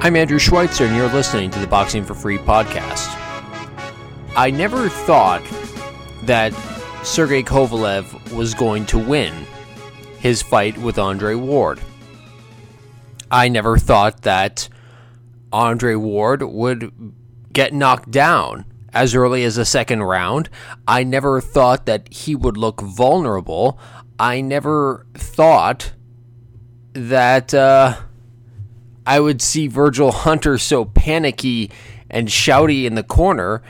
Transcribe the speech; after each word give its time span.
I'm 0.00 0.14
Andrew 0.14 0.38
Schweitzer, 0.38 0.84
and 0.84 0.94
you're 0.94 1.08
listening 1.08 1.50
to 1.50 1.58
the 1.58 1.66
Boxing 1.66 2.04
for 2.04 2.14
Free 2.14 2.38
podcast. 2.38 3.08
I 4.36 4.48
never 4.48 4.88
thought 4.88 5.42
that 6.22 6.52
Sergey 7.02 7.42
Kovalev 7.42 8.32
was 8.32 8.54
going 8.54 8.86
to 8.86 8.98
win 8.98 9.34
his 10.20 10.40
fight 10.40 10.78
with 10.78 11.00
Andre 11.00 11.34
Ward. 11.34 11.80
I 13.28 13.48
never 13.48 13.76
thought 13.76 14.22
that 14.22 14.68
Andre 15.52 15.96
Ward 15.96 16.44
would 16.44 16.92
get 17.52 17.74
knocked 17.74 18.12
down 18.12 18.66
as 18.92 19.16
early 19.16 19.42
as 19.42 19.56
the 19.56 19.64
second 19.64 20.04
round. 20.04 20.48
I 20.86 21.02
never 21.02 21.40
thought 21.40 21.86
that 21.86 22.12
he 22.12 22.36
would 22.36 22.56
look 22.56 22.80
vulnerable. 22.80 23.80
I 24.16 24.42
never 24.42 25.06
thought 25.14 25.92
that. 26.92 27.52
Uh, 27.52 27.96
I 29.08 29.20
would 29.20 29.40
see 29.40 29.68
Virgil 29.68 30.12
Hunter 30.12 30.58
so 30.58 30.84
panicky 30.84 31.70
and 32.10 32.28
shouty 32.28 32.84
in 32.84 32.94
the 32.94 33.02
corner. 33.02 33.62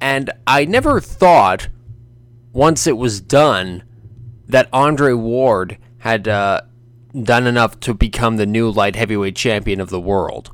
And 0.00 0.32
I 0.48 0.64
never 0.64 1.00
thought, 1.00 1.68
once 2.52 2.88
it 2.88 2.96
was 2.96 3.20
done, 3.20 3.84
that 4.48 4.68
Andre 4.72 5.12
Ward 5.12 5.78
had 5.98 6.26
uh, 6.26 6.62
done 7.22 7.46
enough 7.46 7.78
to 7.80 7.94
become 7.94 8.36
the 8.36 8.46
new 8.46 8.68
light 8.68 8.96
heavyweight 8.96 9.36
champion 9.36 9.80
of 9.80 9.90
the 9.90 10.00
world. 10.00 10.50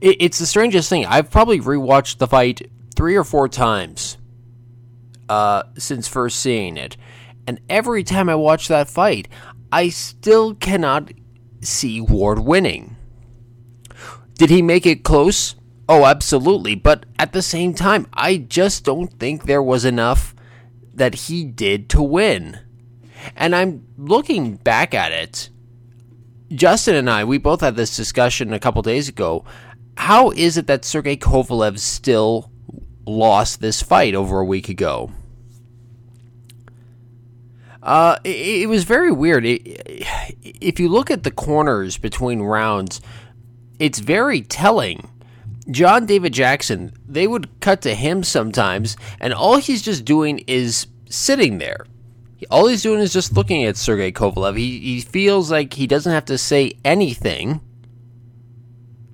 It, 0.00 0.16
it's 0.18 0.40
the 0.40 0.46
strangest 0.46 0.88
thing. 0.88 1.06
I've 1.06 1.30
probably 1.30 1.60
rewatched 1.60 2.18
the 2.18 2.26
fight 2.26 2.68
three 2.96 3.14
or 3.14 3.22
four 3.22 3.48
times 3.48 4.18
uh, 5.28 5.62
since 5.76 6.08
first 6.08 6.40
seeing 6.40 6.76
it. 6.76 6.96
And 7.46 7.60
every 7.68 8.02
time 8.02 8.28
I 8.28 8.34
watch 8.34 8.66
that 8.66 8.88
fight, 8.88 9.28
I 9.70 9.90
still 9.90 10.56
cannot 10.56 11.12
see 11.60 12.00
Ward 12.00 12.40
winning. 12.40 12.96
Did 14.34 14.50
he 14.50 14.62
make 14.62 14.86
it 14.86 15.04
close? 15.04 15.56
Oh, 15.88 16.04
absolutely. 16.04 16.74
But 16.74 17.06
at 17.18 17.32
the 17.32 17.42
same 17.42 17.74
time, 17.74 18.06
I 18.12 18.36
just 18.36 18.84
don't 18.84 19.12
think 19.18 19.44
there 19.44 19.62
was 19.62 19.84
enough 19.84 20.34
that 20.94 21.14
he 21.14 21.44
did 21.44 21.88
to 21.90 22.02
win. 22.02 22.60
And 23.36 23.54
I'm 23.54 23.86
looking 23.96 24.56
back 24.56 24.94
at 24.94 25.12
it. 25.12 25.50
Justin 26.50 26.94
and 26.94 27.10
I, 27.10 27.24
we 27.24 27.38
both 27.38 27.60
had 27.60 27.76
this 27.76 27.96
discussion 27.96 28.52
a 28.52 28.58
couple 28.58 28.80
days 28.82 29.08
ago. 29.08 29.44
How 29.96 30.30
is 30.30 30.56
it 30.56 30.66
that 30.68 30.84
Sergey 30.84 31.16
Kovalev 31.16 31.78
still 31.78 32.50
lost 33.06 33.60
this 33.60 33.82
fight 33.82 34.14
over 34.14 34.40
a 34.40 34.44
week 34.44 34.68
ago? 34.68 35.10
Uh, 37.88 38.18
it, 38.22 38.64
it, 38.64 38.68
was 38.68 38.84
very 38.84 39.10
weird. 39.10 39.46
It, 39.46 39.62
if 40.44 40.78
you 40.78 40.90
look 40.90 41.10
at 41.10 41.22
the 41.22 41.30
corners 41.30 41.96
between 41.96 42.42
rounds, 42.42 43.00
it's 43.78 43.98
very 43.98 44.42
telling. 44.42 45.08
John 45.70 46.04
David 46.04 46.34
Jackson, 46.34 46.92
they 47.08 47.26
would 47.26 47.48
cut 47.60 47.80
to 47.82 47.94
him 47.94 48.24
sometimes, 48.24 48.98
and 49.20 49.32
all 49.32 49.56
he's 49.56 49.80
just 49.80 50.04
doing 50.04 50.44
is 50.46 50.86
sitting 51.08 51.56
there. 51.56 51.86
All 52.50 52.66
he's 52.66 52.82
doing 52.82 53.00
is 53.00 53.10
just 53.10 53.32
looking 53.32 53.64
at 53.64 53.78
Sergey 53.78 54.12
Kovalev. 54.12 54.58
He, 54.58 54.78
he 54.80 55.00
feels 55.00 55.50
like 55.50 55.72
he 55.72 55.86
doesn't 55.86 56.12
have 56.12 56.26
to 56.26 56.36
say 56.36 56.72
anything 56.84 57.62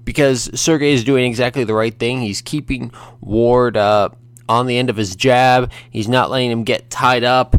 because 0.03 0.51
Sergey 0.61 0.95
is 0.95 1.05
doing 1.05 1.27
exactly 1.27 1.63
the 1.63 1.75
right 1.75 1.97
thing. 1.97 2.23
He's 2.23 2.43
keeping 2.43 2.91
Ward 3.21 3.77
uh, 3.77 4.09
on 4.49 4.67
the 4.67 4.77
end 4.79 4.91
of 4.91 4.97
his 4.97 5.15
jab, 5.15 5.71
he's 5.91 6.09
not 6.09 6.29
letting 6.29 6.51
him 6.51 6.65
get 6.65 6.91
tied 6.91 7.23
up. 7.23 7.57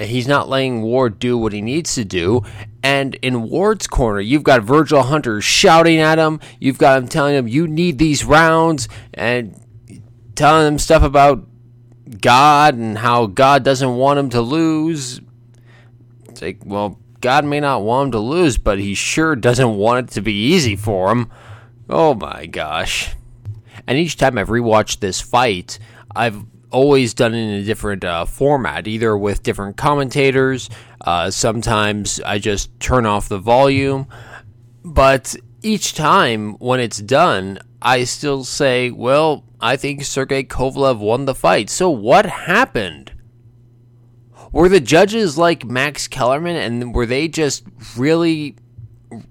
He's 0.00 0.28
not 0.28 0.48
letting 0.48 0.82
Ward 0.82 1.18
do 1.18 1.36
what 1.36 1.52
he 1.52 1.60
needs 1.60 1.94
to 1.96 2.04
do. 2.04 2.42
And 2.82 3.16
in 3.16 3.42
Ward's 3.42 3.86
corner, 3.86 4.20
you've 4.20 4.44
got 4.44 4.62
Virgil 4.62 5.02
Hunter 5.02 5.40
shouting 5.40 5.98
at 5.98 6.18
him. 6.18 6.40
You've 6.60 6.78
got 6.78 6.98
him 6.98 7.08
telling 7.08 7.34
him, 7.34 7.48
you 7.48 7.66
need 7.66 7.98
these 7.98 8.24
rounds, 8.24 8.88
and 9.12 9.60
telling 10.36 10.66
him 10.68 10.78
stuff 10.78 11.02
about 11.02 11.46
God 12.20 12.74
and 12.74 12.96
how 12.96 13.26
God 13.26 13.64
doesn't 13.64 13.96
want 13.96 14.18
him 14.18 14.30
to 14.30 14.40
lose. 14.40 15.20
It's 16.28 16.40
like, 16.40 16.60
well, 16.64 16.98
God 17.20 17.44
may 17.44 17.58
not 17.58 17.82
want 17.82 18.06
him 18.06 18.12
to 18.12 18.20
lose, 18.20 18.56
but 18.56 18.78
he 18.78 18.94
sure 18.94 19.34
doesn't 19.34 19.76
want 19.76 20.08
it 20.08 20.14
to 20.14 20.20
be 20.20 20.32
easy 20.32 20.76
for 20.76 21.10
him. 21.10 21.30
Oh 21.88 22.14
my 22.14 22.46
gosh. 22.46 23.14
And 23.86 23.98
each 23.98 24.16
time 24.16 24.38
I've 24.38 24.48
rewatched 24.48 25.00
this 25.00 25.20
fight, 25.20 25.78
I've 26.14 26.44
always 26.70 27.14
done 27.14 27.34
in 27.34 27.50
a 27.50 27.64
different 27.64 28.04
uh, 28.04 28.24
format, 28.24 28.86
either 28.86 29.16
with 29.16 29.42
different 29.42 29.76
commentators. 29.76 30.68
Uh, 31.00 31.30
sometimes 31.30 32.20
I 32.20 32.38
just 32.38 32.78
turn 32.80 33.06
off 33.06 33.28
the 33.28 33.38
volume. 33.38 34.06
But 34.84 35.36
each 35.62 35.94
time 35.94 36.54
when 36.54 36.80
it's 36.80 36.98
done, 36.98 37.58
I 37.80 38.04
still 38.04 38.44
say, 38.44 38.90
well, 38.90 39.44
I 39.60 39.76
think 39.76 40.04
Sergey 40.04 40.44
Kovalev 40.44 40.98
won 40.98 41.24
the 41.24 41.34
fight. 41.34 41.70
So 41.70 41.90
what 41.90 42.26
happened? 42.26 43.12
Were 44.52 44.68
the 44.68 44.80
judges 44.80 45.36
like 45.36 45.64
Max 45.64 46.08
Kellerman 46.08 46.56
and 46.56 46.94
were 46.94 47.06
they 47.06 47.28
just 47.28 47.64
really 47.96 48.56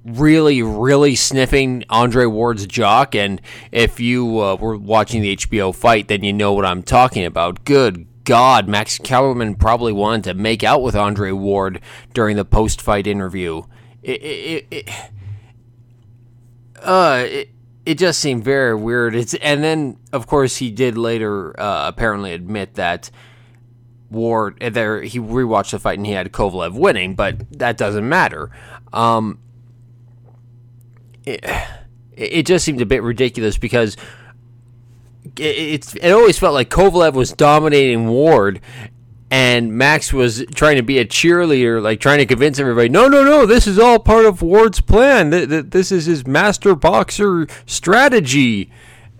really, 0.06 0.62
really 0.62 1.16
sniffing 1.16 1.84
Andre 1.90 2.26
Ward's 2.26 2.66
jock. 2.66 3.16
And 3.16 3.42
if 3.72 4.00
you 4.00 4.40
uh, 4.40 4.56
were 4.56 4.78
watching 4.78 5.22
the 5.22 5.36
HBO 5.36 5.74
fight, 5.74 6.08
then 6.08 6.24
you 6.24 6.34
know 6.34 6.54
what 6.54 6.66
I'm 6.66 6.84
talking 6.84 7.26
about. 7.26 7.66
Good 7.66 8.08
God, 8.24 8.68
Max 8.68 8.98
Kellerman 8.98 9.56
probably 9.56 9.94
wanted 9.94 10.26
to 10.26 10.34
make 10.34 10.64
out 10.64 10.82
with 10.82 10.96
Andre 10.96 11.32
Ward 11.32 11.82
during 12.14 12.36
the 12.36 12.46
post 12.46 12.82
fight 12.82 13.08
interview. 13.08 13.64
It, 14.04 14.22
it, 14.22 14.68
it, 14.70 14.90
uh, 16.82 17.24
it, 17.26 17.50
it 17.86 17.98
just 17.98 18.20
seemed 18.20 18.44
very 18.44 18.76
weird. 18.76 19.16
It's 19.16 19.34
and 19.36 19.64
then 19.64 19.98
of 20.12 20.28
course 20.28 20.58
he 20.58 20.72
did 20.72 20.98
later 20.98 21.58
uh, 21.58 21.88
apparently 21.88 22.34
admit 22.34 22.76
that 22.76 23.10
Ward 24.12 24.60
there 24.60 25.02
he 25.02 25.20
rewatched 25.20 25.72
the 25.72 25.80
fight 25.80 25.98
and 25.98 26.06
he 26.06 26.12
had 26.12 26.32
Kovalev 26.34 26.78
winning, 26.78 27.16
but 27.16 27.50
that 27.58 27.78
doesn't 27.78 28.08
matter. 28.08 28.52
Um, 28.92 29.40
it, 31.28 31.46
it 32.16 32.46
just 32.46 32.66
seemed 32.66 32.82
a 32.82 32.86
bit 32.86 33.04
ridiculous 33.04 33.58
because 33.58 33.98
it, 35.38 35.96
it 35.96 36.12
always 36.12 36.40
felt 36.40 36.54
like 36.54 36.70
Kovalev 36.70 37.14
was 37.14 37.32
dominating 37.32 38.08
Ward 38.08 38.62
and 39.30 39.74
Max 39.74 40.14
was 40.14 40.46
trying 40.56 40.78
to 40.78 40.84
be 40.84 41.00
a 41.00 41.06
cheerleader, 41.06 41.82
like 41.82 42.00
trying 42.00 42.20
to 42.20 42.26
convince 42.26 42.60
everybody, 42.60 42.88
no, 42.88 43.08
no, 43.08 43.24
no, 43.24 43.46
this 43.46 43.68
is 43.68 43.78
all 43.78 44.00
part 44.00 44.26
of 44.26 44.42
Ward's 44.42 44.80
plan. 44.80 45.30
This 45.70 45.92
is 45.92 46.06
his 46.06 46.26
master 46.26 46.76
boxer 46.76 47.48
strategy. 47.66 48.72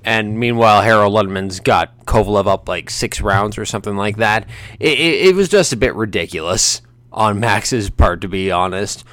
And 0.06 0.40
meanwhile, 0.40 0.82
Harold 0.82 1.14
Lederman's 1.14 1.60
got 1.60 2.06
Kovalev 2.06 2.48
up 2.48 2.70
like 2.70 2.90
six 2.90 3.20
rounds 3.20 3.58
or 3.58 3.66
something 3.66 3.98
like 3.98 4.16
that. 4.18 4.48
It, 4.80 4.98
it, 4.98 5.28
it 5.28 5.36
was 5.36 5.50
just 5.50 5.74
a 5.74 5.78
bit 5.78 5.94
ridiculous 5.96 6.82
on 7.12 7.42
Max's 7.42 7.90
part, 7.90 8.22
to 8.22 8.30
be 8.30 8.50
honest. 8.50 9.04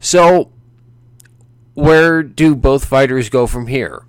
So 0.00 0.50
where 1.74 2.22
do 2.22 2.54
both 2.54 2.84
fighters 2.84 3.28
go 3.28 3.46
from 3.46 3.66
here? 3.66 4.04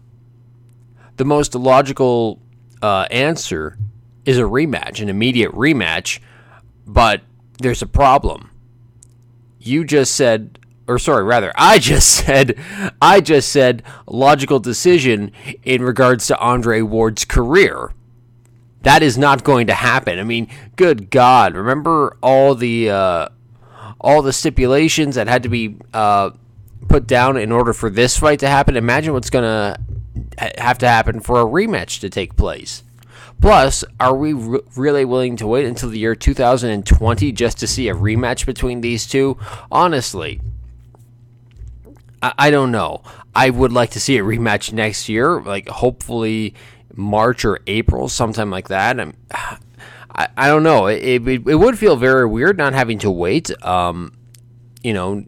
The 1.17 1.25
most 1.25 1.55
logical 1.55 2.39
uh, 2.81 3.07
answer 3.11 3.77
is 4.25 4.37
a 4.37 4.43
rematch, 4.43 5.01
an 5.01 5.09
immediate 5.09 5.51
rematch, 5.51 6.19
but 6.85 7.21
there's 7.59 7.81
a 7.81 7.87
problem. 7.87 8.49
You 9.59 9.85
just 9.85 10.15
said, 10.15 10.59
or 10.87 10.99
sorry, 10.99 11.23
rather, 11.23 11.53
I 11.55 11.79
just 11.79 12.09
said, 12.25 12.59
I 13.01 13.21
just 13.21 13.51
said 13.51 13.83
logical 14.07 14.59
decision 14.59 15.31
in 15.63 15.81
regards 15.81 16.27
to 16.27 16.37
Andre 16.37 16.81
Ward's 16.81 17.25
career. 17.25 17.93
That 18.81 19.01
is 19.01 19.17
not 19.17 19.45
going 19.45 19.67
to 19.67 19.73
happen. 19.73 20.19
I 20.19 20.23
mean, 20.23 20.49
good 20.75 21.09
God! 21.09 21.55
Remember 21.55 22.17
all 22.21 22.53
the 22.53 22.89
uh, 22.89 23.29
all 24.01 24.21
the 24.21 24.33
stipulations 24.33 25.15
that 25.15 25.29
had 25.29 25.43
to 25.43 25.49
be 25.49 25.77
uh, 25.93 26.31
put 26.87 27.07
down 27.07 27.37
in 27.37 27.51
order 27.51 27.73
for 27.73 27.89
this 27.89 28.17
fight 28.17 28.39
to 28.39 28.47
happen. 28.47 28.75
Imagine 28.75 29.13
what's 29.13 29.29
going 29.29 29.43
to 29.43 29.79
have 30.57 30.77
to 30.79 30.87
happen 30.87 31.19
for 31.19 31.39
a 31.39 31.45
rematch 31.45 31.99
to 32.01 32.09
take 32.09 32.35
place. 32.35 32.83
Plus, 33.41 33.83
are 33.99 34.15
we 34.15 34.33
re- 34.33 34.61
really 34.75 35.05
willing 35.05 35.35
to 35.37 35.47
wait 35.47 35.65
until 35.65 35.89
the 35.89 35.99
year 35.99 36.15
2020 36.15 37.31
just 37.31 37.57
to 37.57 37.67
see 37.67 37.89
a 37.89 37.93
rematch 37.93 38.45
between 38.45 38.81
these 38.81 39.05
two? 39.05 39.37
Honestly, 39.71 40.39
I, 42.21 42.33
I 42.37 42.51
don't 42.51 42.71
know. 42.71 43.01
I 43.35 43.49
would 43.49 43.73
like 43.73 43.91
to 43.91 43.99
see 43.99 44.17
a 44.17 44.23
rematch 44.23 44.71
next 44.71 45.09
year, 45.09 45.41
like 45.41 45.67
hopefully 45.67 46.53
March 46.95 47.43
or 47.43 47.59
April, 47.67 48.07
sometime 48.07 48.49
like 48.49 48.69
that. 48.69 48.99
I'm, 48.99 49.13
I, 50.15 50.27
I 50.37 50.47
don't 50.47 50.63
know. 50.63 50.87
It, 50.87 51.27
it, 51.27 51.47
it 51.47 51.55
would 51.55 51.77
feel 51.77 51.95
very 51.95 52.25
weird 52.25 52.57
not 52.57 52.73
having 52.73 52.99
to 52.99 53.11
wait. 53.11 53.51
Um, 53.65 54.13
you 54.83 54.93
know, 54.93 55.25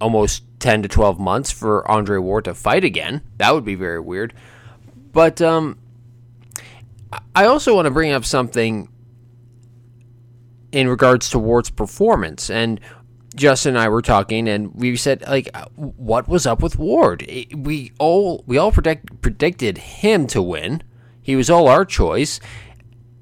almost 0.00 0.44
10 0.60 0.82
to 0.82 0.88
12 0.88 1.18
months 1.18 1.50
for 1.50 1.88
Andre 1.90 2.18
Ward 2.18 2.44
to 2.44 2.54
fight 2.54 2.84
again. 2.84 3.22
That 3.36 3.54
would 3.54 3.64
be 3.64 3.74
very 3.74 4.00
weird. 4.00 4.34
But 5.12 5.40
um, 5.40 5.78
I 7.34 7.46
also 7.46 7.74
want 7.74 7.86
to 7.86 7.90
bring 7.90 8.12
up 8.12 8.24
something 8.24 8.88
in 10.72 10.88
regards 10.88 11.30
to 11.30 11.38
Ward's 11.38 11.70
performance. 11.70 12.50
And 12.50 12.80
Justin 13.34 13.76
and 13.76 13.78
I 13.78 13.88
were 13.88 14.02
talking, 14.02 14.48
and 14.48 14.74
we 14.74 14.96
said, 14.96 15.22
like, 15.22 15.54
what 15.76 16.28
was 16.28 16.46
up 16.46 16.62
with 16.62 16.78
Ward? 16.78 17.24
We 17.54 17.92
all 17.98 18.42
we 18.46 18.58
all 18.58 18.72
predict, 18.72 19.22
predicted 19.22 19.78
him 19.78 20.26
to 20.28 20.42
win. 20.42 20.82
He 21.22 21.36
was 21.36 21.48
all 21.50 21.68
our 21.68 21.84
choice, 21.84 22.40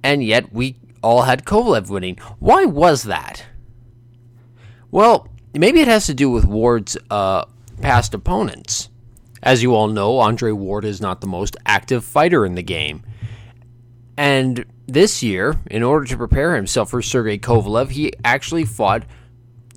and 0.02 0.24
yet 0.24 0.52
we 0.52 0.76
all 1.02 1.22
had 1.22 1.44
Kovalev 1.44 1.90
winning. 1.90 2.16
Why 2.38 2.64
was 2.64 3.04
that? 3.04 3.44
Well, 4.90 5.28
maybe 5.58 5.80
it 5.80 5.88
has 5.88 6.06
to 6.06 6.14
do 6.14 6.30
with 6.30 6.44
Ward's 6.44 6.96
uh, 7.10 7.44
past 7.80 8.14
opponents. 8.14 8.88
As 9.42 9.62
you 9.62 9.74
all 9.74 9.88
know, 9.88 10.18
Andre 10.18 10.52
Ward 10.52 10.84
is 10.84 11.00
not 11.00 11.20
the 11.20 11.26
most 11.26 11.56
active 11.66 12.04
fighter 12.04 12.44
in 12.44 12.54
the 12.54 12.62
game. 12.62 13.02
And 14.16 14.64
this 14.86 15.22
year, 15.22 15.56
in 15.70 15.82
order 15.82 16.06
to 16.06 16.16
prepare 16.16 16.56
himself 16.56 16.90
for 16.90 17.02
Sergey 17.02 17.38
Kovalev, 17.38 17.90
he 17.90 18.12
actually 18.24 18.64
fought 18.64 19.04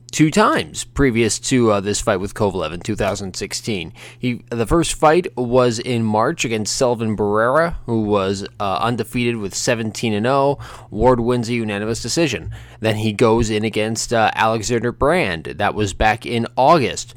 two 0.09 0.31
times 0.31 0.83
previous 0.83 1.39
to 1.39 1.71
uh, 1.71 1.79
this 1.79 2.01
fight 2.01 2.17
with 2.17 2.33
Kovalev 2.33 2.73
in 2.73 2.79
2016. 2.79 3.93
He 4.17 4.43
the 4.49 4.65
first 4.65 4.93
fight 4.93 5.27
was 5.37 5.79
in 5.79 6.03
March 6.03 6.45
against 6.45 6.75
Sullivan 6.75 7.15
Barrera, 7.15 7.75
who 7.85 8.01
was 8.03 8.47
uh, 8.59 8.79
undefeated 8.81 9.37
with 9.37 9.55
17 9.55 10.13
and 10.13 10.25
0. 10.25 10.59
Ward 10.89 11.19
wins 11.19 11.49
a 11.49 11.53
unanimous 11.53 12.01
decision. 12.01 12.51
Then 12.79 12.97
he 12.97 13.13
goes 13.13 13.49
in 13.49 13.63
against 13.63 14.13
uh, 14.13 14.31
Alexander 14.33 14.91
Brand. 14.91 15.45
That 15.45 15.75
was 15.75 15.93
back 15.93 16.25
in 16.25 16.47
August. 16.55 17.13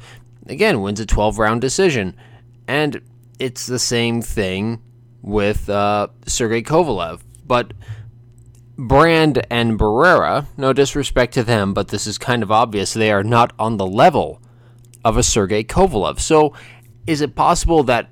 Again, 0.47 0.81
wins 0.81 0.99
a 0.99 1.05
12 1.05 1.37
round 1.39 1.61
decision, 1.61 2.15
and 2.67 3.01
it's 3.39 3.65
the 3.65 3.79
same 3.79 4.21
thing 4.21 4.81
with 5.21 5.69
uh, 5.69 6.07
Sergey 6.27 6.61
Kovalev, 6.61 7.21
but 7.45 7.73
Brand 8.77 9.45
and 9.49 9.77
Barrera, 9.77 10.47
no 10.57 10.73
disrespect 10.73 11.33
to 11.35 11.43
them, 11.43 11.73
but 11.73 11.89
this 11.89 12.07
is 12.07 12.17
kind 12.17 12.41
of 12.41 12.51
obvious, 12.51 12.93
they 12.93 13.11
are 13.11 13.23
not 13.23 13.53
on 13.59 13.77
the 13.77 13.85
level 13.85 14.41
of 15.05 15.17
a 15.17 15.23
Sergey 15.23 15.63
Kovalev. 15.63 16.19
So 16.19 16.53
is 17.05 17.21
it 17.21 17.35
possible 17.35 17.83
that 17.83 18.09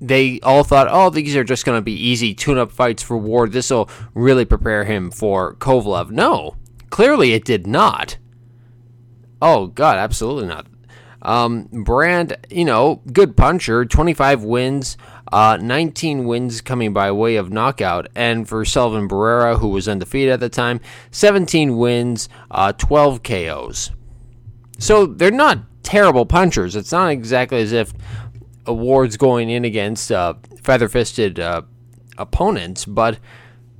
they 0.00 0.40
all 0.40 0.64
thought, 0.64 0.88
oh, 0.90 1.10
these 1.10 1.36
are 1.36 1.44
just 1.44 1.64
going 1.64 1.78
to 1.78 1.82
be 1.82 1.92
easy 1.92 2.34
tune 2.34 2.58
up 2.58 2.72
fights 2.72 3.02
for 3.02 3.16
Ward. 3.16 3.52
This 3.52 3.70
will 3.70 3.88
really 4.14 4.44
prepare 4.44 4.84
him 4.84 5.10
for 5.10 5.54
Kovalev. 5.54 6.10
No, 6.10 6.56
clearly 6.90 7.32
it 7.32 7.44
did 7.44 7.66
not. 7.66 8.18
Oh, 9.40 9.68
God, 9.68 9.98
absolutely 9.98 10.46
not. 10.46 10.66
Um, 11.22 11.68
Brand, 11.72 12.36
you 12.50 12.64
know, 12.64 13.00
good 13.12 13.36
puncher, 13.36 13.84
25 13.84 14.42
wins, 14.42 14.96
uh, 15.32 15.56
19 15.60 16.24
wins 16.24 16.60
coming 16.60 16.92
by 16.92 17.10
way 17.10 17.36
of 17.36 17.50
knockout. 17.50 18.08
And 18.14 18.48
for 18.48 18.64
Sullivan 18.64 19.08
Barrera, 19.08 19.58
who 19.58 19.68
was 19.68 19.88
undefeated 19.88 20.34
at 20.34 20.40
the 20.40 20.48
time, 20.48 20.80
17 21.10 21.76
wins, 21.76 22.28
uh, 22.50 22.72
12 22.72 23.22
KOs. 23.22 23.90
So 24.78 25.06
they're 25.06 25.30
not 25.30 25.60
terrible 25.82 26.26
punchers. 26.26 26.76
It's 26.76 26.92
not 26.92 27.10
exactly 27.10 27.62
as 27.62 27.72
if 27.72 27.92
Ward's 28.66 29.16
going 29.16 29.48
in 29.48 29.64
against 29.64 30.12
uh, 30.12 30.34
feather 30.62 30.88
fisted 30.88 31.40
uh, 31.40 31.62
opponents, 32.18 32.84
but 32.84 33.18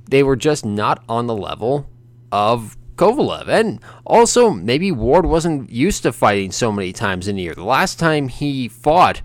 they 0.09 0.23
were 0.23 0.35
just 0.35 0.65
not 0.65 1.03
on 1.07 1.27
the 1.27 1.35
level 1.35 1.89
of 2.31 2.77
Kovalev. 2.95 3.47
And 3.47 3.79
also, 4.05 4.49
maybe 4.49 4.91
Ward 4.91 5.25
wasn't 5.25 5.69
used 5.69 6.03
to 6.03 6.11
fighting 6.11 6.51
so 6.51 6.71
many 6.71 6.93
times 6.93 7.27
in 7.27 7.37
a 7.37 7.41
year. 7.41 7.53
The 7.53 7.63
last 7.63 7.99
time 7.99 8.27
he 8.27 8.67
fought 8.67 9.21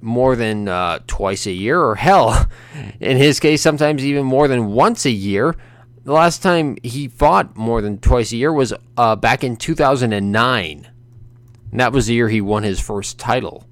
more 0.00 0.36
than 0.36 0.68
uh, 0.68 1.00
twice 1.06 1.46
a 1.46 1.52
year, 1.52 1.80
or 1.80 1.94
hell, 1.96 2.48
in 3.00 3.16
his 3.16 3.40
case, 3.40 3.62
sometimes 3.62 4.04
even 4.04 4.24
more 4.24 4.48
than 4.48 4.72
once 4.72 5.04
a 5.04 5.10
year. 5.10 5.56
The 6.04 6.12
last 6.12 6.42
time 6.42 6.76
he 6.82 7.08
fought 7.08 7.56
more 7.56 7.82
than 7.82 7.98
twice 7.98 8.32
a 8.32 8.36
year 8.36 8.52
was 8.52 8.72
uh, 8.96 9.16
back 9.16 9.44
in 9.44 9.56
2009. 9.56 10.90
And 11.70 11.80
that 11.80 11.92
was 11.92 12.06
the 12.06 12.14
year 12.14 12.28
he 12.28 12.40
won 12.40 12.62
his 12.62 12.80
first 12.80 13.18
title. 13.18 13.66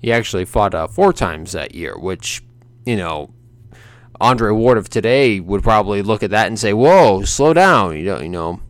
He 0.00 0.12
actually 0.12 0.44
fought 0.44 0.74
uh, 0.74 0.86
four 0.88 1.12
times 1.12 1.52
that 1.52 1.74
year, 1.74 1.96
which, 1.98 2.42
you 2.84 2.96
know, 2.96 3.32
Andre 4.20 4.52
Ward 4.52 4.78
of 4.78 4.88
today 4.88 5.40
would 5.40 5.62
probably 5.62 6.02
look 6.02 6.22
at 6.22 6.30
that 6.30 6.46
and 6.46 6.58
say, 6.58 6.72
"Whoa, 6.72 7.22
slow 7.22 7.52
down." 7.52 7.96
You 7.96 8.04
know, 8.04 8.20
you 8.20 8.28
know, 8.28 8.60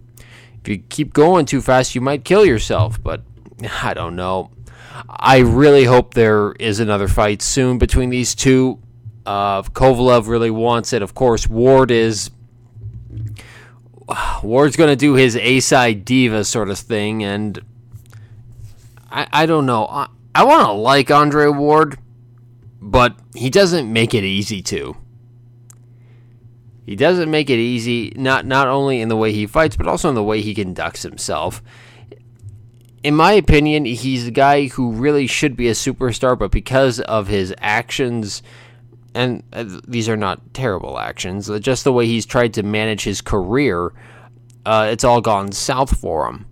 if 0.62 0.69
you 0.69 0.78
keep 0.78 1.12
going 1.12 1.44
too 1.44 1.60
fast, 1.60 1.94
you 1.94 2.00
might 2.00 2.24
kill 2.24 2.46
yourself. 2.46 3.02
But 3.02 3.22
I 3.82 3.92
don't 3.92 4.16
know. 4.16 4.50
I 5.09 5.39
really 5.39 5.85
hope 5.85 6.15
there 6.15 6.53
is 6.53 6.81
another 6.81 7.09
fight 7.09 7.43
soon 7.43 7.79
between 7.79 8.11
these 8.11 8.35
two. 8.35 8.79
Uh, 9.25 9.62
Kovalev 9.62 10.27
really 10.27 10.50
wants 10.50 10.93
it. 10.93 11.03
Of 11.03 11.15
course, 11.15 11.49
Ward 11.49 11.91
is. 11.91 12.31
Ward's 14.43 14.77
going 14.77 14.91
to 14.91 14.97
do 14.97 15.15
his 15.15 15.37
A 15.37 15.61
side 15.61 16.05
diva 16.05 16.44
sort 16.44 16.69
of 16.69 16.79
thing, 16.79 17.23
and 17.25 17.61
I, 19.11 19.27
I 19.33 19.47
don't 19.47 19.67
know. 19.67 19.87
I, 19.87 20.09
I 20.35 20.44
want 20.44 20.67
to 20.67 20.73
like 20.73 21.11
Andre 21.11 21.49
Ward, 21.49 21.99
but 22.81 23.17
he 23.35 23.49
doesn't 23.49 23.91
make 23.91 24.15
it 24.15 24.25
easy 24.25 24.62
to. 24.62 24.97
He 26.85 26.97
doesn't 26.97 27.31
make 27.31 27.49
it 27.49 27.59
easy, 27.59 28.12
not 28.17 28.44
not 28.44 28.67
only 28.67 29.00
in 29.00 29.09
the 29.09 29.17
way 29.17 29.33
he 29.33 29.47
fights, 29.47 29.77
but 29.77 29.87
also 29.87 30.09
in 30.09 30.15
the 30.15 30.23
way 30.23 30.43
he 30.43 30.53
conducts 30.53 31.03
himself 31.03 31.62
in 33.02 33.16
my 33.16 33.32
opinion, 33.32 33.84
he's 33.84 34.28
a 34.28 34.31
guy 34.31 34.69
who 34.69 34.93
really 34.93 35.26
should 35.26 35.56
be 35.56 35.69
a 35.69 35.72
superstar, 35.72 36.38
but 36.38 36.50
because 36.50 37.00
of 37.00 37.26
his 37.26 37.54
actions, 37.58 38.43
and 39.14 39.43
uh, 39.52 39.64
these 39.87 40.08
are 40.08 40.16
not 40.16 40.54
terrible 40.54 40.99
actions, 40.99 41.50
uh, 41.50 41.58
just 41.58 41.84
the 41.84 41.93
way 41.93 42.06
he's 42.06 42.25
tried 42.25 42.54
to 42.54 42.62
manage 42.62 43.02
his 43.02 43.20
career, 43.20 43.93
uh, 44.64 44.88
it's 44.90 45.02
all 45.02 45.20
gone 45.20 45.50
south 45.50 45.99
for 45.99 46.28
him. 46.28 46.46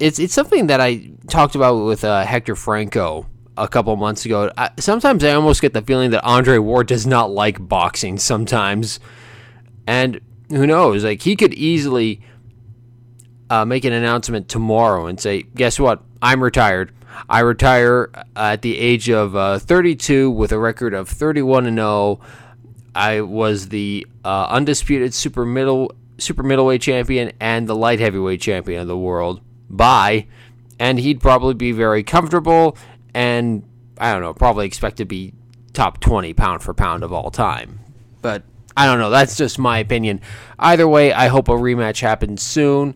It's 0.00 0.18
it's 0.18 0.34
something 0.34 0.66
that 0.66 0.80
I 0.80 1.12
talked 1.28 1.54
about 1.54 1.84
with 1.84 2.02
uh, 2.02 2.24
Hector 2.24 2.56
Franco 2.56 3.26
a 3.56 3.68
couple 3.68 3.94
months 3.94 4.24
ago. 4.24 4.50
I, 4.58 4.70
sometimes 4.80 5.22
I 5.22 5.32
almost 5.34 5.62
get 5.62 5.72
the 5.72 5.82
feeling 5.82 6.10
that 6.10 6.24
Andre 6.24 6.58
Ward 6.58 6.88
does 6.88 7.06
not 7.06 7.30
like 7.30 7.68
boxing. 7.68 8.18
Sometimes, 8.18 8.98
and 9.86 10.20
who 10.48 10.66
knows? 10.66 11.04
Like 11.04 11.22
he 11.22 11.36
could 11.36 11.54
easily 11.54 12.20
uh, 13.50 13.64
make 13.64 13.84
an 13.84 13.92
announcement 13.92 14.48
tomorrow 14.48 15.06
and 15.06 15.20
say, 15.20 15.42
guess 15.42 15.78
what? 15.78 16.02
I'm 16.22 16.42
retired. 16.42 16.92
I 17.28 17.40
retire 17.40 18.10
at 18.34 18.62
the 18.62 18.78
age 18.78 19.08
of 19.08 19.36
uh, 19.36 19.58
32 19.58 20.30
with 20.30 20.52
a 20.52 20.58
record 20.58 20.94
of 20.94 21.08
31 21.08 21.66
and 21.66 21.76
0. 21.76 22.20
I 22.94 23.20
was 23.20 23.68
the 23.68 24.06
uh, 24.24 24.46
undisputed 24.48 25.14
super 25.14 25.44
middle 25.44 25.92
super 26.16 26.44
middleweight 26.44 26.80
champion 26.80 27.32
and 27.40 27.68
the 27.68 27.74
light 27.74 27.98
heavyweight 27.98 28.40
champion 28.40 28.80
of 28.80 28.86
the 28.86 28.96
world. 28.96 29.40
Bye. 29.68 30.28
And 30.78 30.98
he'd 30.98 31.20
probably 31.20 31.54
be 31.54 31.72
very 31.72 32.02
comfortable 32.02 32.76
and 33.14 33.64
I 33.98 34.12
don't 34.12 34.22
know, 34.22 34.34
probably 34.34 34.66
expect 34.66 34.98
to 34.98 35.04
be 35.04 35.32
top 35.72 36.00
20 36.00 36.32
pound 36.34 36.62
for 36.62 36.72
pound 36.72 37.02
of 37.02 37.12
all 37.12 37.30
time. 37.30 37.80
But 38.22 38.44
I 38.76 38.86
don't 38.86 38.98
know. 38.98 39.10
That's 39.10 39.36
just 39.36 39.58
my 39.58 39.78
opinion. 39.78 40.20
Either 40.58 40.88
way, 40.88 41.12
I 41.12 41.28
hope 41.28 41.48
a 41.48 41.52
rematch 41.52 42.00
happens 42.00 42.42
soon 42.42 42.94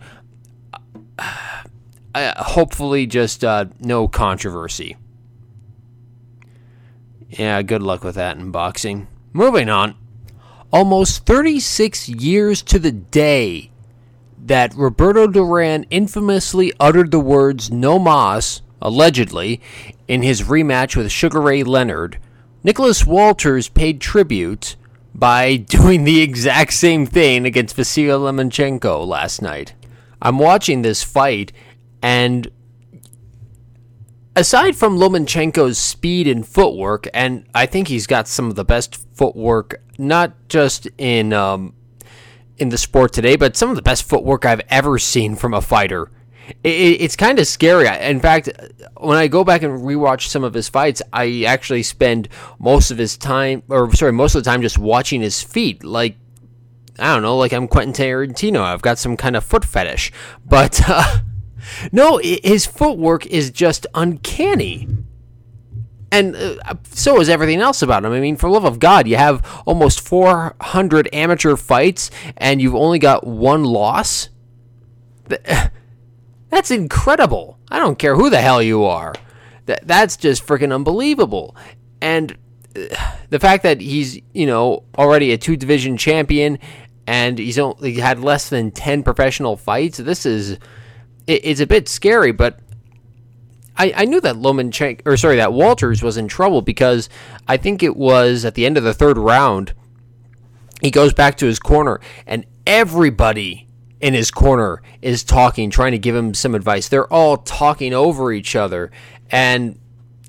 uh, 1.19 2.45
hopefully 2.45 3.07
just 3.07 3.45
uh, 3.45 3.67
no 3.81 4.09
controversy. 4.09 4.97
Yeah, 7.31 7.63
good 7.63 7.83
luck 7.83 8.05
with 8.05 8.15
that 8.15 8.37
in 8.37 8.51
boxing. 8.51 9.07
Moving 9.33 9.69
on. 9.69 9.95
Almost 10.73 11.27
36 11.27 12.09
years 12.09 12.63
to 12.63 12.79
the 12.79 12.93
day 12.93 13.71
that 14.39 14.75
Roberto 14.75 15.27
Duran 15.27 15.85
infamously 15.91 16.73
uttered 16.81 17.11
the 17.11 17.21
words 17.21 17.71
no 17.71 17.99
mas, 17.99 18.63
allegedly, 18.81 19.61
in 20.07 20.23
his 20.23 20.43
rematch 20.43 20.97
with 20.97 21.11
Sugar 21.11 21.41
Ray 21.41 21.63
Leonard, 21.63 22.19
Nicholas 22.63 23.07
Walters 23.07 23.69
paid 23.69 24.01
tribute 24.01 24.77
by 25.15 25.57
doing 25.57 26.05
the 26.05 26.21
exact 26.21 26.73
same 26.73 27.07
thing 27.07 27.45
against 27.45 27.77
Vasily 27.77 28.09
Lomachenko 28.09 29.07
last 29.07 29.43
night. 29.43 29.75
I'm 30.21 30.39
watching 30.39 30.83
this 30.83 31.03
fight, 31.03 31.53
and 32.03 32.51
aside 34.35 34.77
from 34.77 34.99
Lomachenko's 34.99 35.79
speed 35.79 36.27
and 36.27 36.47
footwork, 36.47 37.09
and 37.13 37.47
I 37.55 37.67
think 37.67 37.89
he's 37.89 38.07
got 38.07 38.29
some 38.29 38.49
of 38.49 38.55
the 38.55 38.65
best 38.65 38.97
footwork, 39.15 39.83
not 39.99 40.33
just 40.49 40.89
in 40.99 41.33
um, 41.33 41.75
in 42.57 42.69
the 42.71 42.79
sport 42.79 43.13
today, 43.13 43.37
but 43.37 43.57
some 43.57 43.71
of 43.71 43.77
the 43.77 43.83
best 43.83 44.09
footwork 44.09 44.45
I've 44.45 44.63
ever 44.69 44.99
seen 44.99 45.37
from 45.37 45.55
a 45.55 45.61
fighter. 45.61 46.11
It, 46.65 47.01
it's 47.03 47.17
kind 47.17 47.39
of 47.39 47.47
scary. 47.47 47.87
In 47.87 48.21
fact, 48.21 48.49
when 48.97 49.19
I 49.19 49.29
go 49.29 49.45
back 49.45 49.63
and 49.63 49.81
rewatch 49.81 50.29
some 50.29 50.45
of 50.45 50.55
his 50.55 50.69
fights, 50.69 51.03
I 51.13 51.45
actually 51.45 51.83
spend 51.83 52.29
most 52.59 52.91
of 52.91 52.99
his 52.99 53.17
time, 53.17 53.63
or 53.69 53.95
sorry, 53.95 54.13
most 54.13 54.35
of 54.35 54.45
the 54.45 54.51
time 54.51 54.63
just 54.63 54.79
watching 54.79 55.21
his 55.21 55.43
feet. 55.43 55.85
Like 55.85 56.17
I 56.99 57.15
don't 57.15 57.23
know, 57.23 57.37
like 57.37 57.53
I'm 57.53 57.69
Quentin 57.69 57.93
Tarantino. 57.93 58.61
I've 58.61 58.83
got 58.83 58.99
some 58.99 59.17
kind 59.17 59.37
of 59.37 59.45
foot 59.45 59.65
fetish. 59.65 60.13
But 60.45 60.81
uh, 60.89 61.19
no, 61.93 62.19
his 62.19 62.67
footwork 62.67 63.27
is 63.27 63.51
just 63.51 63.87
uncanny. 63.95 64.89
And 66.11 66.37
uh, 66.37 66.75
so 66.91 67.21
is 67.21 67.29
everything 67.29 67.61
else 67.61 67.83
about 67.83 68.05
him. 68.05 68.13
I 68.13 68.21
mean, 68.21 68.37
for 68.37 68.49
love 68.49 68.65
of 68.65 68.79
God, 68.79 69.07
you 69.07 69.17
have 69.17 69.63
almost 69.67 70.01
400 70.01 71.09
amateur 71.13 71.55
fights 71.57 72.11
and 72.37 72.63
you've 72.63 72.75
only 72.75 72.99
got 72.99 73.27
one 73.27 73.65
loss. 73.65 74.31
That's 76.51 76.71
incredible. 76.71 77.59
I 77.71 77.79
don't 77.79 77.99
care 77.99 78.17
who 78.17 78.31
the 78.31 78.41
hell 78.41 78.63
you 78.63 78.85
are. 78.85 79.15
That 79.67 79.87
that's 79.87 80.17
just 80.17 80.47
freaking 80.47 80.75
unbelievable. 80.75 81.55
And 82.01 82.39
uh, 82.75 83.17
the 83.29 83.39
fact 83.39 83.63
that 83.65 83.83
he's, 83.83 84.19
you 84.33 84.47
know, 84.47 84.85
already 84.97 85.33
a 85.33 85.37
two 85.37 85.59
division 85.59 85.99
champion 85.99 86.59
and 87.09 87.39
he's 87.39 87.59
only 87.59 87.95
had 87.95 88.21
less 88.21 88.51
than 88.51 88.71
10 88.71 89.03
professional 89.03 89.57
fights, 89.57 89.97
this 89.97 90.27
is 90.27 90.51
it, 91.27 91.41
it's 91.43 91.61
a 91.61 91.67
bit 91.67 91.89
scary, 91.89 92.33
but 92.33 92.61
I, 93.79 93.95
I 93.97 94.05
knew 94.05 94.21
that 94.21 94.37
Lomachenko, 94.37 95.01
or 95.07 95.17
sorry, 95.17 95.37
that 95.37 95.55
Walters 95.55 96.03
was 96.03 96.19
in 96.19 96.29
trouble 96.29 96.61
because 96.61 97.09
I 97.49 97.57
think 97.57 97.83
it 97.83 97.97
was 97.97 98.45
at 98.45 98.57
the 98.57 98.67
end 98.67 98.77
of 98.77 98.85
the 98.85 98.93
third 98.93 99.17
round. 99.17 99.73
He 100.83 100.91
goes 100.91 101.15
back 101.15 101.39
to 101.39 101.47
his 101.47 101.59
corner, 101.59 101.99
and 102.27 102.45
everybody 102.67 103.69
in 104.03 104.13
his 104.13 104.31
corner 104.31 104.83
is 105.01 105.25
talking, 105.25 105.71
trying 105.71 105.93
to 105.93 105.99
give 105.99 106.15
him 106.15 106.35
some 106.35 106.55
advice. 106.55 106.91
They're 106.91 107.11
all 107.11 107.39
talking 107.39 107.95
over 107.95 108.33
each 108.33 108.55
other. 108.55 108.91
And 109.31 109.81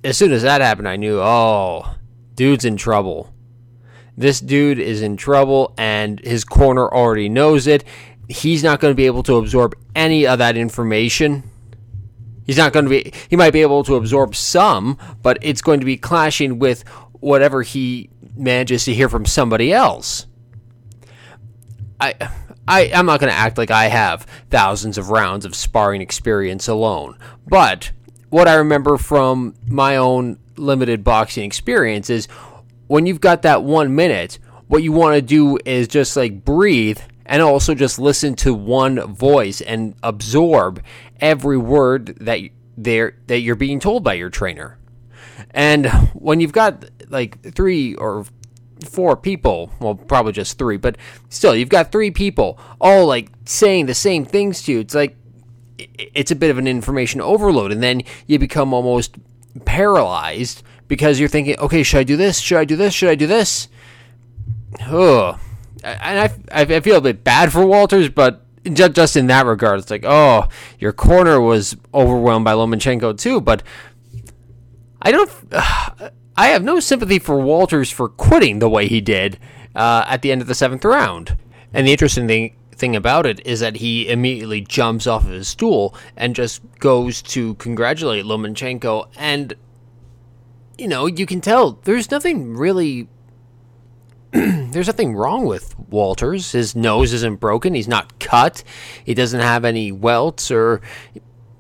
as 0.01 0.17
soon 0.17 0.31
as 0.31 0.43
that 0.43 0.62
happened, 0.62 0.88
I 0.88 0.95
knew, 0.95 1.19
oh, 1.19 1.95
dude's 2.36 2.63
in 2.63 2.77
trouble. 2.77 3.33
This 4.19 4.39
dude 4.39 4.77
is 4.77 5.01
in 5.01 5.17
trouble, 5.17 5.73
and 5.77 6.19
his 6.19 6.43
corner 6.43 6.88
already 6.88 7.29
knows 7.29 7.65
it. 7.65 7.83
He's 8.27 8.63
not 8.63 8.79
going 8.79 8.91
to 8.91 8.95
be 8.95 9.07
able 9.07 9.23
to 9.23 9.38
absorb 9.38 9.75
any 9.95 10.27
of 10.27 10.38
that 10.38 10.55
information 10.55 11.49
He's 12.49 12.57
not 12.57 12.73
going 12.73 12.85
to 12.85 12.89
be, 12.89 13.13
he 13.29 13.35
might 13.35 13.53
be 13.53 13.61
able 13.61 13.83
to 13.83 13.93
absorb 13.93 14.35
some, 14.35 14.97
but 15.21 15.38
it's 15.39 15.61
going 15.61 15.81
to 15.81 15.85
be 15.85 15.97
clashing 15.97 16.57
with 16.57 16.83
whatever 17.19 17.61
he 17.61 18.09
manages 18.35 18.85
to 18.85 18.93
hear 18.95 19.07
from 19.07 19.27
somebody 19.27 19.71
else. 19.71 20.25
I, 22.01 22.15
I, 22.67 22.91
I'm 22.91 23.05
not 23.05 23.19
going 23.19 23.31
to 23.31 23.38
act 23.38 23.59
like 23.59 23.69
I 23.69 23.85
have 23.85 24.25
thousands 24.49 24.97
of 24.97 25.11
rounds 25.11 25.45
of 25.45 25.53
sparring 25.53 26.01
experience 26.01 26.67
alone, 26.67 27.19
but 27.45 27.91
what 28.31 28.47
I 28.47 28.55
remember 28.55 28.97
from 28.97 29.53
my 29.67 29.97
own 29.97 30.39
limited 30.57 31.03
boxing 31.03 31.43
experience 31.43 32.09
is 32.09 32.27
when 32.89 33.05
you've 33.05 33.22
got 33.22 33.43
that 33.43 33.63
one 33.63 33.96
minute, 33.96 34.39
what 34.67 34.81
you 34.81 34.91
want 34.91 35.15
to 35.15 35.22
do 35.22 35.60
is 35.63 35.88
just 35.88 36.17
like 36.17 36.43
breathe 36.43 37.00
and 37.24 37.39
also 37.39 37.75
just 37.75 38.00
listen 38.00 38.36
to 38.38 38.51
one 38.51 39.13
voice 39.13 39.62
and 39.62 39.93
absorb 40.01 40.84
every 41.22 41.58
word 41.58 42.17
that 42.22 42.41
there 42.75 43.15
that 43.27 43.41
you're 43.41 43.55
being 43.55 43.79
told 43.79 44.03
by 44.03 44.15
your 44.15 44.31
trainer. 44.31 44.79
And 45.51 45.88
when 46.13 46.39
you've 46.39 46.51
got 46.51 46.84
like 47.10 47.53
three 47.53 47.93
or 47.93 48.25
four 48.84 49.15
people, 49.15 49.72
well, 49.79 49.93
probably 49.93 50.31
just 50.31 50.58
three, 50.58 50.77
but 50.77 50.98
still, 51.29 51.55
you've 51.55 51.69
got 51.69 51.91
three 51.91 52.10
people 52.10 52.60
all 52.81 53.05
like 53.05 53.29
saying 53.46 53.86
the 53.86 53.93
same 53.93 54.25
things 54.25 54.63
to 54.63 54.72
you. 54.72 54.79
It's 54.79 54.96
like 54.96 55.15
it's 55.77 56.31
a 56.31 56.36
bit 56.36 56.50
of 56.50 56.58
an 56.58 56.67
information 56.67 57.22
overload, 57.22 57.72
and 57.72 57.84
then 57.84 58.01
you 58.25 58.39
become 58.39 58.74
almost 58.74 59.15
paralyzed 59.65 60.63
because 60.89 61.19
you're 61.19 61.29
thinking, 61.29 61.58
okay, 61.60 61.84
should 61.84 62.00
I 62.00 62.03
do 62.03 62.17
this? 62.17 62.39
Should 62.39 62.58
I 62.58 62.65
do 62.65 62.75
this? 62.75 62.93
Should 62.93 63.10
I 63.10 63.15
do 63.15 63.27
this? 63.27 63.69
Oh, 64.81 65.39
and 65.84 66.19
I, 66.19 66.31
I 66.51 66.79
feel 66.81 66.98
a 66.98 67.01
bit 67.01 67.24
bad 67.24 67.53
for 67.53 67.65
Walters, 67.65 68.10
but 68.10 68.46
just 68.74 69.15
in 69.15 69.27
that 69.27 69.46
regard, 69.46 69.79
it's 69.79 69.89
like, 69.89 70.03
oh, 70.05 70.50
your 70.79 70.91
corner 70.91 71.39
was 71.39 71.77
overwhelmed 71.93 72.43
by 72.43 72.53
Lomachenko 72.53 73.17
too, 73.17 73.39
but 73.39 73.63
I 75.01 75.12
don't. 75.12 75.31
Uh, 75.51 76.10
I 76.36 76.48
have 76.48 76.63
no 76.63 76.79
sympathy 76.79 77.19
for 77.19 77.38
Walters 77.38 77.91
for 77.91 78.08
quitting 78.08 78.60
the 78.60 78.69
way 78.69 78.88
he 78.88 79.01
did 79.01 79.38
uh, 79.75 80.05
at 80.08 80.22
the 80.22 80.31
end 80.31 80.39
of 80.41 80.48
the 80.48 80.55
seventh 80.55 80.86
round. 80.86 81.38
And 81.74 81.86
the 81.86 81.91
interesting 81.91 82.29
thing 82.29 82.55
thing 82.72 82.96
about 82.96 83.25
it 83.25 83.46
is 83.46 83.60
that 83.60 83.75
he 83.75 84.08
immediately 84.08 84.62
jumps 84.62 85.05
off 85.05 85.25
of 85.25 85.31
his 85.31 85.50
stool 85.50 85.93
and 86.15 86.34
just 86.34 86.62
goes 86.79 87.22
to 87.22 87.55
congratulate 87.55 88.24
Lomachenko, 88.24 89.10
and 89.17 89.53
you 90.79 90.88
know 90.88 91.05
you 91.05 91.25
can 91.25 91.41
tell 91.41 91.74
there's 91.83 92.09
nothing 92.09 92.55
really 92.55 93.07
there's 94.31 94.88
nothing 94.88 95.15
wrong 95.15 95.48
with 95.48 95.77
Walters. 95.89 96.51
His 96.51 96.75
nose 96.75 97.13
isn't 97.13 97.39
broken. 97.39 97.74
He's 97.74 97.88
not 97.88 98.19
cut. 98.19 98.63
He 99.03 99.15
doesn't 99.15 99.39
have 99.39 99.65
any 99.65 99.91
welts 99.91 100.51
or 100.51 100.81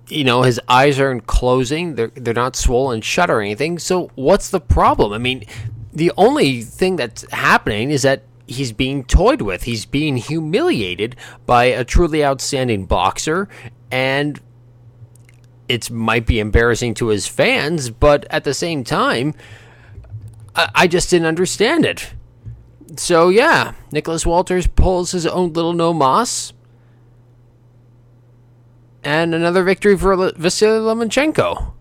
you 0.07 0.23
know 0.23 0.43
his 0.43 0.59
eyes 0.67 0.99
aren't 0.99 1.27
closing. 1.27 1.95
They're 1.95 2.11
they're 2.15 2.33
not 2.33 2.55
swollen 2.55 3.01
shut 3.01 3.29
or 3.29 3.41
anything. 3.41 3.79
So 3.79 4.11
what's 4.15 4.49
the 4.49 4.59
problem? 4.59 5.13
I 5.13 5.17
mean, 5.17 5.43
the 5.91 6.11
only 6.15 6.61
thing 6.61 6.95
that's 6.95 7.29
happening 7.31 7.89
is 7.89 8.03
that 8.03 8.23
he's 8.47 8.71
being 8.71 9.03
toyed 9.03 9.41
with. 9.41 9.63
He's 9.63 9.85
being 9.85 10.17
humiliated 10.17 11.15
by 11.45 11.65
a 11.65 11.83
truly 11.83 12.23
outstanding 12.23 12.85
boxer 12.85 13.49
and 13.91 14.39
it 15.69 15.89
might 15.89 16.25
be 16.25 16.39
embarrassing 16.39 16.95
to 16.95 17.07
his 17.07 17.27
fans, 17.27 17.89
but 17.89 18.25
at 18.29 18.43
the 18.43 18.53
same 18.53 18.83
time, 18.83 19.33
I, 20.55 20.69
I 20.75 20.87
just 20.87 21.09
didn't 21.09 21.27
understand 21.27 21.85
it 21.85 22.11
so 22.97 23.29
yeah, 23.29 23.73
Nicholas 23.91 24.25
Walters 24.25 24.67
pulls 24.67 25.11
his 25.11 25.25
own 25.25 25.53
little 25.53 25.73
no 25.73 25.93
mas. 25.93 26.53
And 29.03 29.33
another 29.33 29.63
victory 29.63 29.97
for 29.97 30.31
Vasily 30.33 30.79
Lomachenko. 30.79 31.73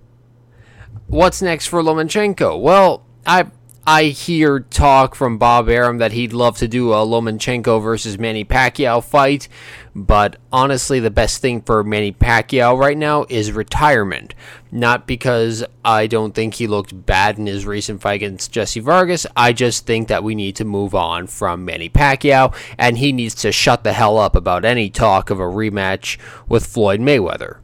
What's 1.08 1.42
next 1.42 1.66
for 1.66 1.82
Lomachenko? 1.82 2.60
Well, 2.60 3.04
I 3.26 3.46
I 3.90 4.08
hear 4.08 4.60
talk 4.60 5.14
from 5.14 5.38
Bob 5.38 5.70
Arum 5.70 5.96
that 5.96 6.12
he'd 6.12 6.34
love 6.34 6.58
to 6.58 6.68
do 6.68 6.92
a 6.92 6.96
Lomachenko 6.96 7.82
versus 7.82 8.18
Manny 8.18 8.44
Pacquiao 8.44 9.02
fight, 9.02 9.48
but 9.94 10.36
honestly, 10.52 11.00
the 11.00 11.10
best 11.10 11.40
thing 11.40 11.62
for 11.62 11.82
Manny 11.82 12.12
Pacquiao 12.12 12.78
right 12.78 12.98
now 12.98 13.24
is 13.30 13.50
retirement. 13.50 14.34
Not 14.70 15.06
because 15.06 15.64
I 15.86 16.06
don't 16.06 16.34
think 16.34 16.52
he 16.52 16.66
looked 16.66 17.06
bad 17.06 17.38
in 17.38 17.46
his 17.46 17.64
recent 17.64 18.02
fight 18.02 18.16
against 18.16 18.52
Jesse 18.52 18.80
Vargas, 18.80 19.26
I 19.34 19.54
just 19.54 19.86
think 19.86 20.08
that 20.08 20.22
we 20.22 20.34
need 20.34 20.56
to 20.56 20.66
move 20.66 20.94
on 20.94 21.26
from 21.26 21.64
Manny 21.64 21.88
Pacquiao, 21.88 22.54
and 22.76 22.98
he 22.98 23.10
needs 23.10 23.36
to 23.36 23.52
shut 23.52 23.84
the 23.84 23.94
hell 23.94 24.18
up 24.18 24.36
about 24.36 24.66
any 24.66 24.90
talk 24.90 25.30
of 25.30 25.40
a 25.40 25.44
rematch 25.44 26.18
with 26.46 26.66
Floyd 26.66 27.00
Mayweather. 27.00 27.60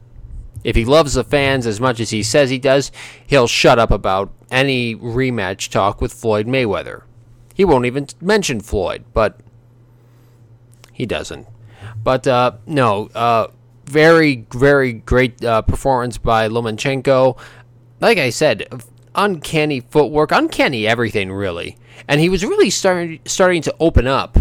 If 0.64 0.76
he 0.76 0.84
loves 0.84 1.14
the 1.14 1.22
fans 1.22 1.66
as 1.66 1.80
much 1.80 2.00
as 2.00 2.10
he 2.10 2.22
says 2.22 2.50
he 2.50 2.58
does, 2.58 2.90
he'll 3.26 3.46
shut 3.46 3.78
up 3.78 3.90
about 3.90 4.32
any 4.50 4.96
rematch 4.96 5.70
talk 5.70 6.00
with 6.00 6.12
Floyd 6.12 6.46
Mayweather. 6.46 7.02
He 7.54 7.64
won't 7.64 7.86
even 7.86 8.08
mention 8.20 8.60
Floyd, 8.60 9.04
but 9.12 9.38
he 10.92 11.06
doesn't. 11.06 11.46
But 12.02 12.26
uh, 12.26 12.52
no, 12.66 13.08
uh, 13.14 13.48
very, 13.84 14.46
very 14.52 14.94
great 14.94 15.44
uh, 15.44 15.62
performance 15.62 16.18
by 16.18 16.48
Lomachenko. 16.48 17.38
Like 18.00 18.18
I 18.18 18.30
said, 18.30 18.66
uncanny 19.14 19.80
footwork, 19.80 20.32
uncanny 20.32 20.86
everything, 20.86 21.30
really. 21.30 21.76
And 22.08 22.20
he 22.20 22.28
was 22.28 22.44
really 22.44 22.70
starting 22.70 23.20
starting 23.24 23.62
to 23.62 23.74
open 23.78 24.06
up 24.06 24.38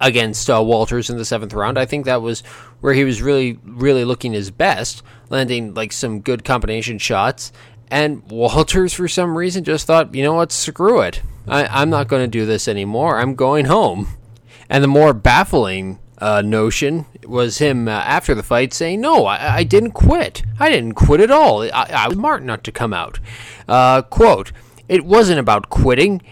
against 0.00 0.50
uh, 0.50 0.62
Walters 0.62 1.08
in 1.08 1.16
the 1.16 1.24
seventh 1.24 1.52
round. 1.52 1.78
I 1.78 1.86
think 1.86 2.04
that 2.04 2.22
was 2.22 2.40
where 2.80 2.94
he 2.94 3.04
was 3.04 3.22
really, 3.22 3.58
really 3.64 4.04
looking 4.04 4.32
his 4.32 4.50
best, 4.50 5.02
landing 5.30 5.74
like 5.74 5.92
some 5.92 6.20
good 6.20 6.44
combination 6.44 6.98
shots. 6.98 7.52
And 7.90 8.22
Walters, 8.30 8.92
for 8.92 9.08
some 9.08 9.36
reason, 9.36 9.64
just 9.64 9.86
thought, 9.86 10.14
you 10.14 10.22
know 10.22 10.34
what, 10.34 10.52
screw 10.52 11.00
it. 11.00 11.22
I, 11.46 11.82
am 11.82 11.90
not 11.90 12.08
going 12.08 12.22
to 12.22 12.28
do 12.28 12.46
this 12.46 12.66
anymore. 12.66 13.18
I'm 13.18 13.34
going 13.34 13.66
home. 13.66 14.08
And 14.68 14.82
the 14.82 14.88
more 14.88 15.12
baffling 15.12 15.98
uh, 16.18 16.42
notion 16.42 17.06
was 17.26 17.58
him 17.58 17.86
uh, 17.86 17.90
after 17.90 18.34
the 18.34 18.42
fight 18.42 18.72
saying, 18.72 19.00
No, 19.00 19.26
I, 19.26 19.56
I, 19.56 19.64
didn't 19.64 19.92
quit. 19.92 20.42
I 20.58 20.70
didn't 20.70 20.94
quit 20.94 21.20
at 21.20 21.30
all. 21.30 21.62
I, 21.62 21.90
I 21.92 22.08
was 22.08 22.16
smart 22.16 22.42
not 22.42 22.64
to 22.64 22.72
come 22.72 22.92
out. 22.92 23.20
Uh, 23.68 24.02
quote, 24.02 24.52
It 24.88 25.04
wasn't 25.04 25.40
about 25.40 25.68
quitting 25.68 26.22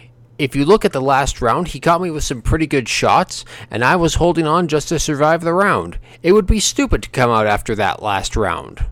if 0.42 0.56
you 0.56 0.64
look 0.64 0.84
at 0.84 0.92
the 0.92 1.00
last 1.00 1.40
round, 1.40 1.68
he 1.68 1.78
caught 1.78 2.02
me 2.02 2.10
with 2.10 2.24
some 2.24 2.42
pretty 2.42 2.66
good 2.66 2.88
shots, 2.88 3.44
and 3.70 3.84
I 3.84 3.94
was 3.94 4.16
holding 4.16 4.44
on 4.44 4.66
just 4.66 4.88
to 4.88 4.98
survive 4.98 5.42
the 5.42 5.54
round. 5.54 6.00
It 6.20 6.32
would 6.32 6.46
be 6.46 6.58
stupid 6.58 7.04
to 7.04 7.10
come 7.10 7.30
out 7.30 7.46
after 7.46 7.76
that 7.76 8.02
last 8.02 8.34
round. 8.34 8.84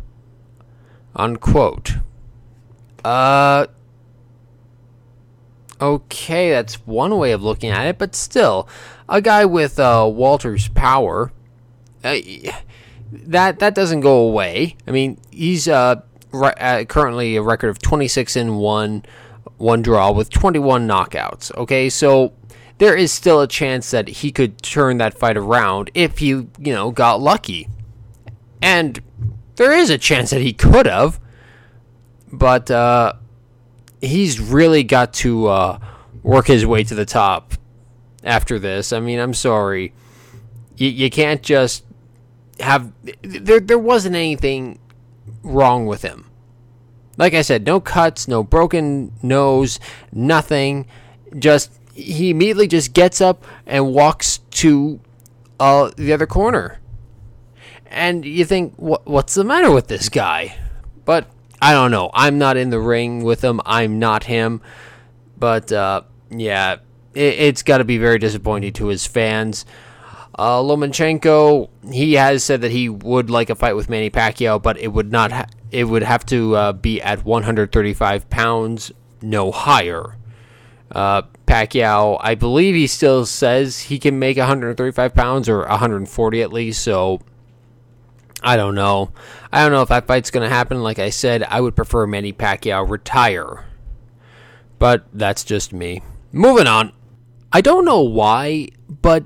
Unquote. 1.17 1.97
Uh. 3.05 3.67
Okay, 5.81 6.51
that's 6.51 6.87
one 6.87 7.19
way 7.19 7.33
of 7.33 7.43
looking 7.43 7.71
at 7.71 7.87
it, 7.87 7.99
but 7.99 8.15
still, 8.15 8.69
a 9.09 9.21
guy 9.21 9.45
with 9.45 9.81
uh, 9.81 10.09
Walter's 10.09 10.69
power, 10.69 11.33
uh, 12.05 12.19
that 13.11 13.59
that 13.59 13.75
doesn't 13.75 14.03
go 14.03 14.19
away. 14.19 14.77
I 14.87 14.93
mean, 14.93 15.19
he's 15.33 15.67
uh, 15.67 16.03
uh 16.33 16.85
currently 16.85 17.35
a 17.35 17.43
record 17.43 17.71
of 17.71 17.81
26 17.81 18.37
and 18.37 18.59
one 18.59 19.05
one 19.61 19.83
draw 19.83 20.11
with 20.11 20.31
21 20.31 20.89
knockouts. 20.89 21.55
Okay, 21.57 21.89
so 21.89 22.33
there 22.79 22.97
is 22.97 23.13
still 23.13 23.41
a 23.41 23.47
chance 23.47 23.91
that 23.91 24.09
he 24.09 24.33
could 24.33 24.63
turn 24.63 24.99
that 24.99 25.19
fight 25.19 25.37
around 25.37 25.91
if 25.95 26.19
he, 26.19 26.29
you 26.29 26.49
know, 26.59 26.91
got 26.91 27.21
lucky. 27.21 27.69
And 28.63 29.01
there 29.57 29.73
is 29.73 29.91
a 29.91 29.99
chance 29.99 30.31
that 30.31 30.41
he 30.41 30.53
could 30.53 30.87
have, 30.87 31.21
but 32.33 32.71
uh, 32.71 33.15
he's 34.01 34.41
really 34.41 34.83
got 34.83 35.13
to 35.15 35.47
uh, 35.49 35.79
work 36.23 36.47
his 36.47 36.65
way 36.65 36.83
to 36.85 36.95
the 36.95 37.05
top 37.05 37.53
after 38.25 38.59
this. 38.59 38.93
I 38.93 39.01
mean, 39.01 39.19
I'm 39.19 39.35
sorry. 39.35 39.93
You, 40.77 40.89
you 40.89 41.11
can't 41.11 41.43
just 41.43 41.85
have 42.61 42.93
there 43.23 43.61
there 43.61 43.79
wasn't 43.79 44.17
anything 44.17 44.79
wrong 45.43 45.87
with 45.87 46.03
him. 46.03 46.30
Like 47.21 47.35
I 47.35 47.43
said, 47.43 47.67
no 47.67 47.81
cuts, 47.81 48.29
no 48.29 48.43
broken 48.43 49.13
nose, 49.23 49.79
nothing. 50.11 50.87
Just 51.39 51.71
he 51.93 52.31
immediately 52.31 52.67
just 52.67 52.95
gets 52.95 53.21
up 53.21 53.45
and 53.67 53.93
walks 53.93 54.39
to 54.53 55.01
uh, 55.61 55.91
the 55.97 56.15
other 56.15 56.27
corner. 56.27 56.81
And 57.89 58.25
you 58.25 58.47
think, 58.47 58.73
what, 58.77 59.07
what's 59.07 59.35
the 59.35 59.45
matter 59.45 59.71
with 59.71 59.89
this 59.89 60.09
guy? 60.09 60.57
But 61.05 61.27
I 61.61 61.73
don't 61.73 61.91
know. 61.91 62.11
I'm 62.15 62.39
not 62.39 62.57
in 62.57 62.71
the 62.71 62.81
ring 62.81 63.23
with 63.23 63.45
him. 63.45 63.61
I'm 63.67 63.99
not 63.99 64.25
him. 64.25 64.63
But 65.37 65.71
uh, 65.71 66.05
yeah, 66.31 66.77
it, 67.13 67.39
has 67.39 67.63
got 67.63 67.79
to 67.79 67.85
be 67.85 67.99
very 67.99 68.19
disappointing 68.19 68.73
to 68.75 68.87
his 68.87 69.07
fans. 69.07 69.67
Uh, 70.39 70.61
Lomachenko, 70.61 71.69
he 71.91 72.15
has 72.15 72.45
said 72.45 72.61
that 72.63 72.71
he 72.71 72.89
would 72.89 73.31
like 73.31 73.51
a 73.51 73.55
fight 73.55 73.77
with 73.77 73.91
Manny 73.91 74.11
Pacquiao, 74.11 74.63
but 74.63 74.79
it 74.79 74.89
would 74.89 75.11
not. 75.11 75.33
Ha- 75.33 75.47
it 75.71 75.85
would 75.85 76.03
have 76.03 76.25
to 76.27 76.57
uh, 76.57 76.73
be 76.73 77.01
at 77.01 77.25
135 77.25 78.31
pounds, 78.31 78.93
no 79.23 79.51
higher. 79.51 80.17
Uh, 80.91 81.23
Pacquiao, 81.47 82.19
I 82.21 82.35
believe 82.35 82.75
he 82.75 82.87
still 82.87 83.27
says 83.27 83.79
he 83.79 83.99
can 83.99 84.19
make 84.19 84.37
135 84.37 85.15
pounds 85.15 85.49
or 85.49 85.61
140 85.61 86.43
at 86.43 86.53
least. 86.53 86.83
So 86.83 87.21
I 88.43 88.57
don't 88.57 88.75
know. 88.75 89.13
I 89.53 89.63
don't 89.63 89.73
know 89.73 89.83
if 89.83 89.89
that 89.89 90.07
fight's 90.07 90.31
going 90.31 90.49
to 90.49 90.55
happen. 90.55 90.83
Like 90.83 90.99
I 90.99 91.11
said, 91.11 91.43
I 91.43 91.61
would 91.61 91.77
prefer 91.77 92.07
Manny 92.07 92.33
Pacquiao 92.33 92.89
retire. 92.89 93.67
But 94.79 95.07
that's 95.13 95.45
just 95.45 95.73
me. 95.73 96.03
Moving 96.33 96.67
on. 96.67 96.93
I 97.53 97.61
don't 97.61 97.85
know 97.85 98.01
why, 98.01 98.69
but 98.89 99.25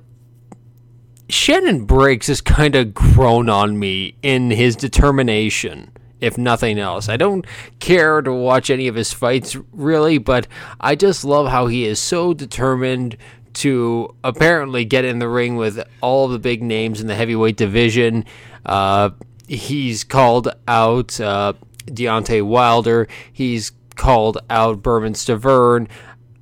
Shannon 1.29 1.85
Briggs 1.85 2.27
has 2.27 2.41
kind 2.41 2.75
of 2.75 2.93
grown 2.93 3.49
on 3.49 3.79
me 3.79 4.17
in 4.23 4.51
his 4.51 4.77
determination, 4.77 5.91
if 6.21 6.37
nothing 6.37 6.79
else. 6.79 7.09
I 7.09 7.17
don't 7.17 7.47
care 7.81 8.21
to 8.21 8.33
watch 8.33 8.71
any 8.71 8.89
of 8.89 8.95
his 8.95 9.13
fights, 9.13 9.57
really, 9.73 10.19
but 10.19 10.47
I 10.81 10.95
just 10.97 11.25
love 11.25 11.49
how 11.49 11.67
he 11.67 11.85
is 11.87 11.99
so 11.99 12.35
determined 12.35 13.17
to 13.55 14.15
apparently 14.23 14.85
get 14.85 15.05
in 15.05 15.19
the 15.19 15.29
ring 15.29 15.57
with 15.57 15.83
all 16.01 16.29
the 16.29 16.39
big 16.39 16.63
names 16.63 17.01
in 17.01 17.07
the 17.07 17.15
heavyweight 17.15 17.57
division. 17.57 18.25
Uh, 18.67 19.11
he's 19.49 20.05
called 20.05 20.49
out 20.69 21.19
uh, 21.21 21.55
Deontay 21.87 22.43
Wilder. 22.43 23.09
He's 23.33 23.73
called 23.95 24.39
out 24.51 24.83
Bermane 24.83 25.15
Stiverne. 25.15 25.89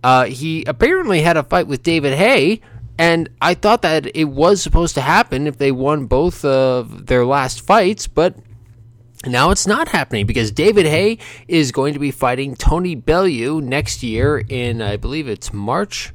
Uh, 0.03 0.25
he 0.25 0.65
apparently 0.65 1.23
had 1.23 1.37
a 1.37 1.45
fight 1.45 1.69
with 1.69 1.83
David 1.83 2.15
Haye 2.15 2.61
and 2.99 3.29
I 3.41 3.55
thought 3.55 3.83
that 3.83 4.15
it 4.15 4.25
was 4.25 4.63
supposed 4.63 4.95
to 4.95 5.01
happen 5.01 5.47
if 5.47 5.59
they 5.59 5.73
won 5.73 6.07
both 6.07 6.45
of 6.45 7.07
their 7.07 7.25
last 7.25 7.61
fights, 7.61 8.07
but 8.07 8.37
now 9.27 9.51
it's 9.51 9.67
not 9.67 9.89
happening 9.89 10.27
because 10.27 10.51
David 10.51 10.87
Haye 10.87 11.19
is 11.47 11.73
going 11.73 11.95
to 11.95 12.01
be 12.01 12.11
fighting 12.11 12.55
Tony 12.55 12.95
Bellew 12.95 13.61
next 13.61 14.03
year 14.03 14.43
in, 14.49 14.83
I 14.83 14.97
believe 14.97 15.29
it's 15.29 15.53
March. 15.53 16.13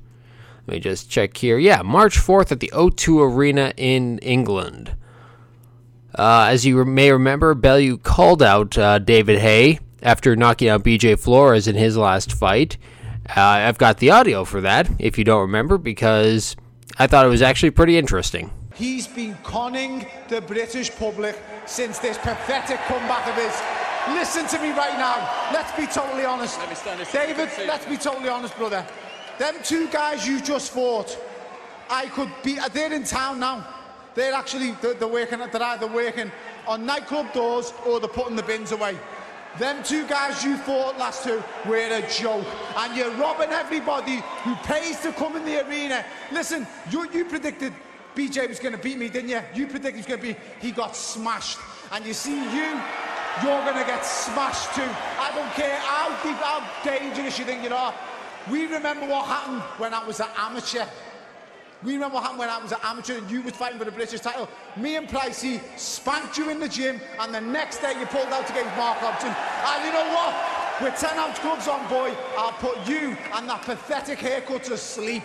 Let 0.68 0.74
me 0.76 0.80
just 0.82 1.10
check 1.10 1.38
here. 1.38 1.58
Yeah, 1.58 1.82
March 1.84 2.18
4th 2.18 2.52
at 2.52 2.60
the 2.60 2.72
O2 2.74 3.34
Arena 3.34 3.74
in 3.78 4.20
England. 4.20 4.96
Uh, 6.14 6.48
as 6.50 6.66
you 6.66 6.84
may 6.84 7.12
remember, 7.12 7.54
Bellew 7.54 7.98
called 7.98 8.44
out 8.44 8.78
uh, 8.78 9.00
David 9.00 9.40
Haye 9.40 9.80
after 10.02 10.36
knocking 10.36 10.68
out 10.68 10.84
BJ 10.84 11.18
Flores 11.18 11.68
in 11.68 11.76
his 11.76 11.96
last 11.96 12.34
fight. 12.34 12.78
Uh, 13.30 13.42
I've 13.42 13.78
got 13.78 13.98
the 13.98 14.12
audio 14.12 14.44
for 14.44 14.62
that, 14.62 14.90
if 15.00 15.18
you 15.18 15.24
don't 15.24 15.42
remember, 15.42 15.78
because 15.78 16.56
I 17.00 17.06
thought 17.06 17.26
it 17.26 17.30
was 17.30 17.44
actually 17.44 17.72
pretty 17.72 17.98
interesting. 17.98 18.52
He's 18.74 19.08
been 19.08 19.36
conning 19.44 20.08
the 20.30 20.42
British 20.42 20.90
public 20.96 21.40
since 21.66 22.00
this 22.00 22.18
pathetic 22.18 22.80
comeback 22.88 23.28
of 23.28 23.36
his. 23.36 23.62
Listen 24.16 24.48
to 24.48 24.60
me 24.60 24.72
right 24.72 24.98
now. 24.98 25.30
Let's 25.54 25.72
be 25.78 25.86
totally 25.86 26.26
honest. 26.26 26.60
David, 27.12 27.50
let's 27.68 27.86
be 27.86 27.98
totally 27.98 28.30
honest, 28.30 28.56
brother. 28.58 28.86
Them 29.38 29.56
two 29.64 29.88
guys 29.90 30.28
you 30.28 30.42
just 30.42 30.72
fought, 30.72 31.20
I 31.90 32.08
could 32.08 32.32
be. 32.44 32.58
They're 32.74 32.92
in 32.92 33.04
town 33.04 33.40
now. 33.40 33.68
They're 34.16 34.34
actually 34.34 34.72
they're, 34.82 34.96
they're 34.96 35.08
working. 35.08 35.40
They're 35.40 35.64
either 35.64 35.88
working 35.88 36.32
on 36.68 36.86
nightclub 36.86 37.32
doors 37.34 37.74
or 37.86 38.00
they're 38.00 38.10
putting 38.10 38.36
the 38.36 38.44
bins 38.44 38.72
away. 38.72 38.98
Them 39.60 39.84
two 39.84 40.08
guys 40.08 40.44
you 40.44 40.56
fought 40.58 40.98
last 40.98 41.24
two 41.24 41.44
were 41.66 41.78
a 41.78 42.02
joke. 42.10 42.46
And 42.78 42.96
you're 42.96 43.12
robbing 43.12 43.50
everybody 43.50 44.22
who 44.44 44.56
pays 44.58 45.00
to 45.02 45.12
come 45.12 45.36
in 45.36 45.46
the 45.46 45.68
arena. 45.68 46.06
Listen, 46.32 46.68
you, 46.92 47.10
you 47.12 47.26
predicted 47.26 47.74
BJ 48.16 48.50
was 48.50 48.60
going 48.60 48.76
to 48.76 48.82
beat 48.82 48.98
me, 48.98 49.10
didn't 49.10 49.30
you? 49.30 49.42
You 49.54 49.68
predicted 49.68 49.94
he 49.94 49.98
was 49.98 50.06
going 50.06 50.20
to 50.22 50.28
be. 50.28 50.36
He 50.60 50.72
got 50.72 50.96
smashed. 50.96 51.60
And 51.92 52.06
you 52.06 52.14
see, 52.14 52.36
you, 52.36 52.82
you're 53.44 53.62
going 53.64 53.78
to 53.78 53.86
get 53.86 54.04
smashed 54.06 54.74
too. 54.76 54.90
I 55.20 55.32
don't 55.36 55.52
care 55.54 55.78
how 55.78 56.10
deep, 56.24 56.38
how 56.38 56.68
dangerous 56.84 57.38
you 57.38 57.46
think 57.46 57.64
you 57.64 57.74
are. 57.74 57.94
We 58.50 58.66
remember 58.66 59.08
what 59.08 59.26
happened 59.26 59.62
when 59.78 59.94
I 59.94 60.06
was 60.06 60.20
an 60.20 60.30
amateur. 60.38 60.86
We 61.84 61.94
remember 61.94 62.16
what 62.16 62.24
happened 62.24 62.40
when 62.40 62.50
I 62.50 62.58
was 62.62 62.72
an 62.72 62.80
amateur 62.84 63.20
and 63.20 63.30
you 63.30 63.42
was 63.42 63.54
fighting 63.54 63.78
for 63.78 63.86
the 63.86 63.92
British 63.92 64.22
title. 64.22 64.50
Me 64.78 64.96
and 64.96 65.08
Pricey 65.08 65.62
spanked 65.78 66.38
you 66.38 66.50
in 66.50 66.60
the 66.60 66.68
gym, 66.68 67.00
and 67.20 67.34
the 67.34 67.42
next 67.42 67.82
day 67.82 67.94
you 68.00 68.06
pulled 68.08 68.28
out 68.28 68.50
against 68.50 68.76
Mark 68.76 68.98
Hobson. 68.98 69.30
And 69.30 69.86
you 69.86 69.94
know 69.94 70.12
what? 70.14 70.82
With 70.82 71.00
10 71.00 71.18
ounce 71.20 71.40
gloves 71.40 71.68
on, 71.68 71.88
boy, 71.88 72.16
I'll 72.38 72.52
put 72.54 72.88
you 72.88 73.16
and 73.34 73.48
that 73.50 73.62
pathetic 73.64 74.20
haircut 74.20 74.64
to 74.66 74.78
sleep. 74.78 75.24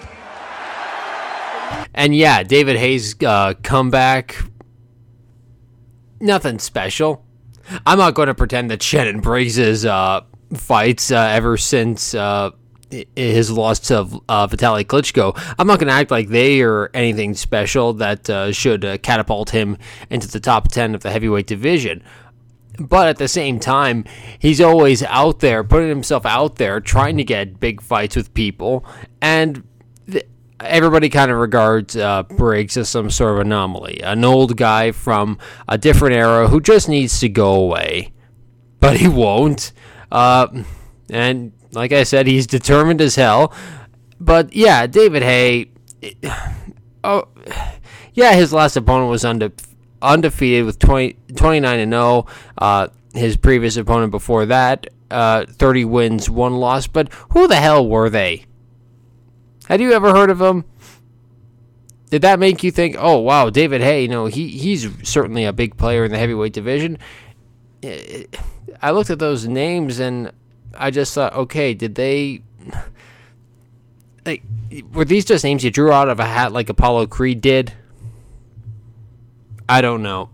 And 1.95 2.15
yeah, 2.15 2.43
David 2.43 2.77
Haye's 2.77 3.15
uh, 3.23 3.55
comeback, 3.63 4.37
nothing 6.21 6.59
special. 6.59 7.25
I'm 7.87 7.99
not 7.99 8.15
going 8.15 8.29
to 8.29 8.35
pretend 8.35 8.71
that 8.71 8.83
Shannon 8.83 9.21
Briggs' 9.21 9.85
uh, 9.85 10.23
fights 10.55 11.11
uh, 11.11 11.17
ever 11.17 11.57
since 11.57 12.15
uh, 12.15 12.51
his 13.17 13.51
loss 13.51 13.79
to 13.81 14.21
uh, 14.29 14.47
Vitaly 14.47 14.85
Klitschko, 14.85 15.33
I'm 15.59 15.67
not 15.67 15.79
going 15.79 15.89
to 15.89 15.95
act 15.95 16.11
like 16.11 16.29
they 16.29 16.63
are 16.63 16.91
anything 16.95 17.35
special 17.35 17.93
that 17.95 18.29
uh, 18.29 18.53
should 18.53 18.85
uh, 18.85 18.99
catapult 18.99 19.51
him 19.51 19.79
into 20.11 20.29
the 20.29 20.41
top 20.41 20.69
10 20.69 20.95
of 20.95 21.03
the 21.03 21.11
heavyweight 21.11 21.47
division. 21.47 22.03
But 22.79 23.09
at 23.09 23.19
the 23.19 23.29
same 23.29 23.61
time, 23.61 24.05
he's 24.39 24.61
always 24.61 25.03
out 25.03 25.41
there, 25.41 25.63
putting 25.63 25.89
himself 25.89 26.25
out 26.25 26.57
there, 26.57 26.81
trying 26.81 27.17
to 27.19 27.25
get 27.25 27.61
big 27.61 27.83
fights 27.83 28.17
with 28.17 28.33
people. 28.33 28.85
And 29.21 29.63
th- 30.11 30.27
everybody 30.61 31.09
kind 31.11 31.31
of 31.31 31.39
regards 31.39 31.97
uh, 31.97 32.23
Briggs 32.23 32.77
as 32.77 32.89
some 32.89 33.11
sort 33.11 33.35
of 33.35 33.41
anomaly, 33.41 34.01
an 34.03 34.25
old 34.25 34.57
guy 34.57 34.93
from 34.93 35.39
a 35.69 35.77
different 35.77 36.15
era 36.17 36.49
who 36.49 36.61
just 36.61 36.89
needs 36.89 37.21
to 37.21 37.29
go 37.29 37.55
away. 37.55 38.13
But 38.81 38.97
he 38.97 39.07
won't. 39.07 39.73
Uh, 40.11 40.49
and 41.11 41.53
like 41.73 41.93
I 41.93 42.05
said, 42.05 42.27
he's 42.27 42.47
determined 42.47 43.01
as 43.01 43.17
hell. 43.17 43.53
But 44.21 44.55
yeah, 44.55 44.87
David 44.87 45.23
Haye. 45.23 45.71
Oh, 47.05 47.27
yeah, 48.15 48.35
his 48.35 48.53
last 48.53 48.77
opponent 48.77 49.11
was 49.11 49.25
unde- 49.25 49.61
undefeated 50.01 50.65
with 50.65 50.79
20, 50.79 51.17
29 51.35 51.81
and 51.81 51.93
0. 51.93 52.27
Uh, 52.57 52.87
his 53.13 53.37
previous 53.37 53.77
opponent 53.77 54.13
before 54.13 54.47
that, 54.47 54.87
uh, 55.11 55.47
30 55.49 55.85
wins, 55.87 56.31
one 56.31 56.55
loss. 56.55 56.87
But 56.87 57.13
who 57.31 57.49
the 57.49 57.57
hell 57.57 57.89
were 57.89 58.09
they? 58.09 58.47
Had 59.67 59.81
you 59.81 59.93
ever 59.93 60.13
heard 60.13 60.31
of 60.31 60.39
them? 60.39 60.65
Did 62.11 62.23
that 62.23 62.39
make 62.39 62.63
you 62.63 62.71
think, 62.71 62.95
oh 62.99 63.19
wow, 63.19 63.49
David 63.49 63.81
Haye? 63.81 64.03
You 64.03 64.09
know, 64.09 64.27
he 64.27 64.49
he's 64.49 64.87
certainly 65.03 65.45
a 65.45 65.53
big 65.53 65.77
player 65.79 66.05
in 66.05 66.13
the 66.13 66.19
heavyweight 66.19 66.53
division. 66.53 66.99
I 67.83 68.91
looked 68.91 69.11
at 69.11 69.19
those 69.19 69.49
names 69.49 69.99
and 69.99 70.31
I 70.77 70.91
just 70.91 71.15
thought, 71.15 71.35
okay, 71.35 71.75
did 71.75 71.95
they 71.95 72.43
like 74.27 74.43
were 74.93 75.05
these 75.05 75.25
just 75.25 75.45
names 75.45 75.65
you 75.65 75.71
drew 75.71 75.93
out 75.93 76.09
of 76.09 76.21
a 76.21 76.27
hat 76.27 76.53
like 76.53 76.69
Apollo 76.69 77.09
Creed 77.09 77.41
did? 77.41 77.73
I 79.69 79.81
don't 79.81 80.03
know. 80.03 80.31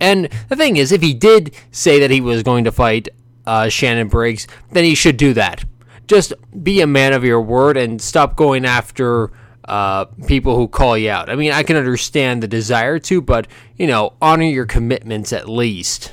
And 0.00 0.28
the 0.48 0.56
thing 0.56 0.76
is, 0.76 0.92
if 0.92 1.00
he 1.00 1.14
did 1.14 1.54
say 1.70 2.00
that 2.00 2.10
he 2.10 2.20
was 2.20 2.42
going 2.42 2.64
to 2.64 2.72
fight 2.72 3.08
uh, 3.46 3.68
Shannon 3.68 4.08
Briggs, 4.08 4.46
then 4.72 4.84
he 4.84 4.94
should 4.94 5.16
do 5.16 5.32
that. 5.34 5.64
Just 6.06 6.32
be 6.62 6.80
a 6.80 6.86
man 6.86 7.12
of 7.12 7.24
your 7.24 7.40
word 7.40 7.76
and 7.76 8.00
stop 8.00 8.36
going 8.36 8.64
after 8.64 9.32
uh, 9.66 10.04
people 10.26 10.56
who 10.56 10.68
call 10.68 10.96
you 10.96 11.10
out. 11.10 11.28
I 11.28 11.34
mean, 11.34 11.52
I 11.52 11.62
can 11.62 11.76
understand 11.76 12.42
the 12.42 12.48
desire 12.48 12.98
to, 13.00 13.20
but 13.20 13.48
you 13.76 13.86
know, 13.86 14.14
honor 14.20 14.44
your 14.44 14.66
commitments 14.66 15.32
at 15.32 15.48
least. 15.48 16.12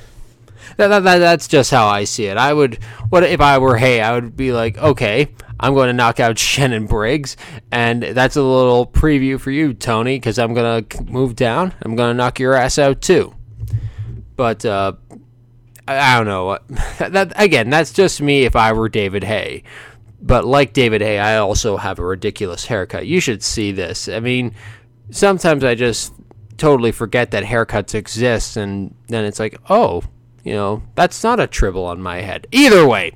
That, 0.76 0.88
that, 0.88 1.00
that, 1.04 1.18
that's 1.18 1.48
just 1.48 1.70
how 1.70 1.86
I 1.86 2.04
see 2.04 2.26
it. 2.26 2.36
I 2.36 2.52
would, 2.52 2.82
what 3.08 3.24
if 3.24 3.40
I 3.40 3.58
were 3.58 3.76
Haye? 3.76 4.00
I 4.00 4.12
would 4.14 4.36
be 4.36 4.52
like, 4.52 4.78
okay, 4.78 5.34
I'm 5.58 5.74
going 5.74 5.88
to 5.88 5.92
knock 5.92 6.20
out 6.20 6.38
Shannon 6.38 6.86
Briggs, 6.86 7.36
and 7.70 8.02
that's 8.02 8.36
a 8.36 8.42
little 8.42 8.86
preview 8.86 9.40
for 9.40 9.50
you, 9.50 9.74
Tony, 9.74 10.16
because 10.16 10.38
I'm 10.38 10.54
going 10.54 10.84
to 10.84 11.04
move 11.04 11.36
down. 11.36 11.74
I'm 11.82 11.96
going 11.96 12.10
to 12.10 12.16
knock 12.16 12.38
your 12.38 12.54
ass 12.54 12.78
out 12.78 13.00
too. 13.00 13.34
But 14.36 14.64
uh, 14.64 14.94
I, 15.86 15.98
I 15.98 16.16
don't 16.16 16.26
know. 16.26 16.58
that 16.98 17.32
again, 17.36 17.70
that's 17.70 17.92
just 17.92 18.20
me 18.20 18.44
if 18.44 18.56
I 18.56 18.72
were 18.72 18.88
David 18.88 19.24
Haye. 19.24 19.62
But 20.20 20.44
like 20.44 20.72
David 20.72 21.02
Haye, 21.02 21.18
I 21.18 21.36
also 21.36 21.76
have 21.76 21.98
a 21.98 22.04
ridiculous 22.04 22.64
haircut. 22.64 23.06
You 23.06 23.20
should 23.20 23.42
see 23.42 23.72
this. 23.72 24.08
I 24.08 24.20
mean, 24.20 24.54
sometimes 25.10 25.64
I 25.64 25.74
just 25.74 26.14
totally 26.56 26.92
forget 26.92 27.30
that 27.32 27.44
haircuts 27.44 27.94
exist, 27.94 28.56
and 28.56 28.94
then 29.08 29.24
it's 29.24 29.38
like, 29.38 29.58
oh, 29.68 30.02
you 30.44 30.52
know, 30.52 30.82
that's 30.94 31.24
not 31.24 31.40
a 31.40 31.46
tribble 31.46 31.86
on 31.86 32.02
my 32.02 32.20
head. 32.20 32.46
Either 32.52 32.86
way, 32.86 33.12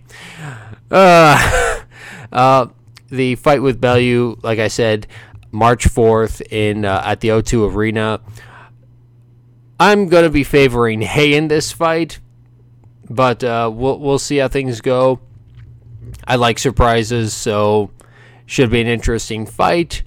uh, 0.90 1.82
uh, 2.32 2.66
the 3.10 3.36
fight 3.36 3.62
with 3.62 3.80
Bellew, 3.80 4.38
like 4.42 4.58
I 4.58 4.68
said, 4.68 5.06
March 5.52 5.84
4th 5.84 6.42
in 6.50 6.84
uh, 6.84 7.02
at 7.04 7.20
the 7.20 7.28
O2 7.28 7.74
Arena. 7.74 8.20
I'm 9.78 10.08
gonna 10.08 10.30
be 10.30 10.42
favoring 10.42 11.02
Haye 11.02 11.34
in 11.34 11.48
this 11.48 11.70
fight, 11.70 12.18
but 13.08 13.44
uh, 13.44 13.70
we'll 13.72 13.98
we'll 13.98 14.18
see 14.18 14.38
how 14.38 14.48
things 14.48 14.80
go. 14.80 15.20
I 16.26 16.36
like 16.36 16.58
surprises, 16.58 17.32
so 17.34 17.90
should 18.44 18.70
be 18.70 18.80
an 18.80 18.86
interesting 18.86 19.46
fight. 19.46 20.02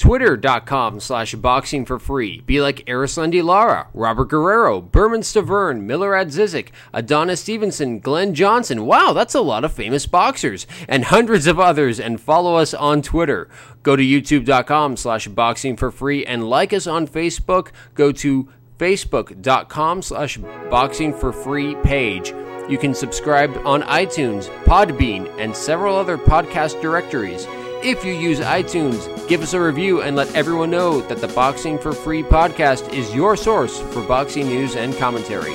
Twitter.com 0.00 0.98
slash 0.98 1.34
boxing 1.34 1.84
for 1.84 1.98
free. 1.98 2.40
Be 2.40 2.62
like 2.62 2.86
Erislandy 2.86 3.44
Lara, 3.44 3.88
Robert 3.92 4.30
Guerrero, 4.30 4.80
Bermane 4.80 5.20
Stiverne, 5.20 5.82
Miller 5.82 6.12
Zizik, 6.24 6.68
Adonis 6.94 7.42
Stevenson, 7.42 8.00
Glenn 8.00 8.34
Johnson. 8.34 8.86
Wow, 8.86 9.12
that's 9.12 9.34
a 9.34 9.42
lot 9.42 9.62
of 9.62 9.74
famous 9.74 10.06
boxers. 10.06 10.66
And 10.88 11.04
hundreds 11.04 11.46
of 11.46 11.60
others. 11.60 12.00
And 12.00 12.18
follow 12.18 12.56
us 12.56 12.72
on 12.72 13.02
Twitter. 13.02 13.50
Go 13.82 13.94
to 13.94 14.02
youtube.com 14.02 14.96
slash 14.96 15.28
boxing 15.28 15.76
for 15.76 15.90
free 15.90 16.24
and 16.24 16.48
like 16.48 16.72
us 16.72 16.86
on 16.86 17.06
Facebook. 17.06 17.68
Go 17.94 18.10
to 18.10 18.48
facebook.com 18.78 20.00
slash 20.00 20.38
boxing 20.70 21.12
for 21.12 21.30
free 21.30 21.74
page. 21.82 22.32
You 22.70 22.78
can 22.78 22.94
subscribe 22.94 23.54
on 23.66 23.82
iTunes, 23.82 24.48
Podbean, 24.64 25.30
and 25.38 25.54
several 25.54 25.94
other 25.94 26.16
podcast 26.16 26.80
directories. 26.80 27.46
If 27.82 28.04
you 28.04 28.12
use 28.12 28.40
iTunes, 28.40 29.26
give 29.26 29.42
us 29.42 29.54
a 29.54 29.60
review 29.60 30.02
and 30.02 30.14
let 30.14 30.34
everyone 30.34 30.70
know 30.70 31.00
that 31.08 31.16
the 31.22 31.28
Boxing 31.28 31.78
for 31.78 31.92
Free 31.92 32.22
podcast 32.22 32.92
is 32.92 33.14
your 33.14 33.38
source 33.38 33.80
for 33.80 34.02
boxing 34.02 34.48
news 34.48 34.76
and 34.76 34.94
commentary. 34.96 35.54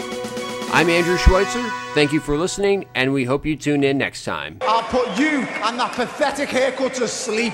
I'm 0.71 0.89
Andrew 0.89 1.17
Schweitzer. 1.17 1.61
Thank 1.93 2.11
you 2.11 2.19
for 2.19 2.35
listening, 2.35 2.85
and 2.95 3.13
we 3.13 3.25
hope 3.25 3.45
you 3.45 3.55
tune 3.55 3.83
in 3.83 3.99
next 3.99 4.23
time. 4.25 4.57
I'll 4.61 4.81
put 4.81 5.05
you 5.19 5.41
and 5.41 5.79
that 5.79 5.93
pathetic 5.93 6.49
haircut 6.49 6.95
to 6.95 7.07
sleep. 7.07 7.53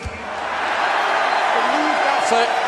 That's 2.21 2.31
it. 2.31 2.60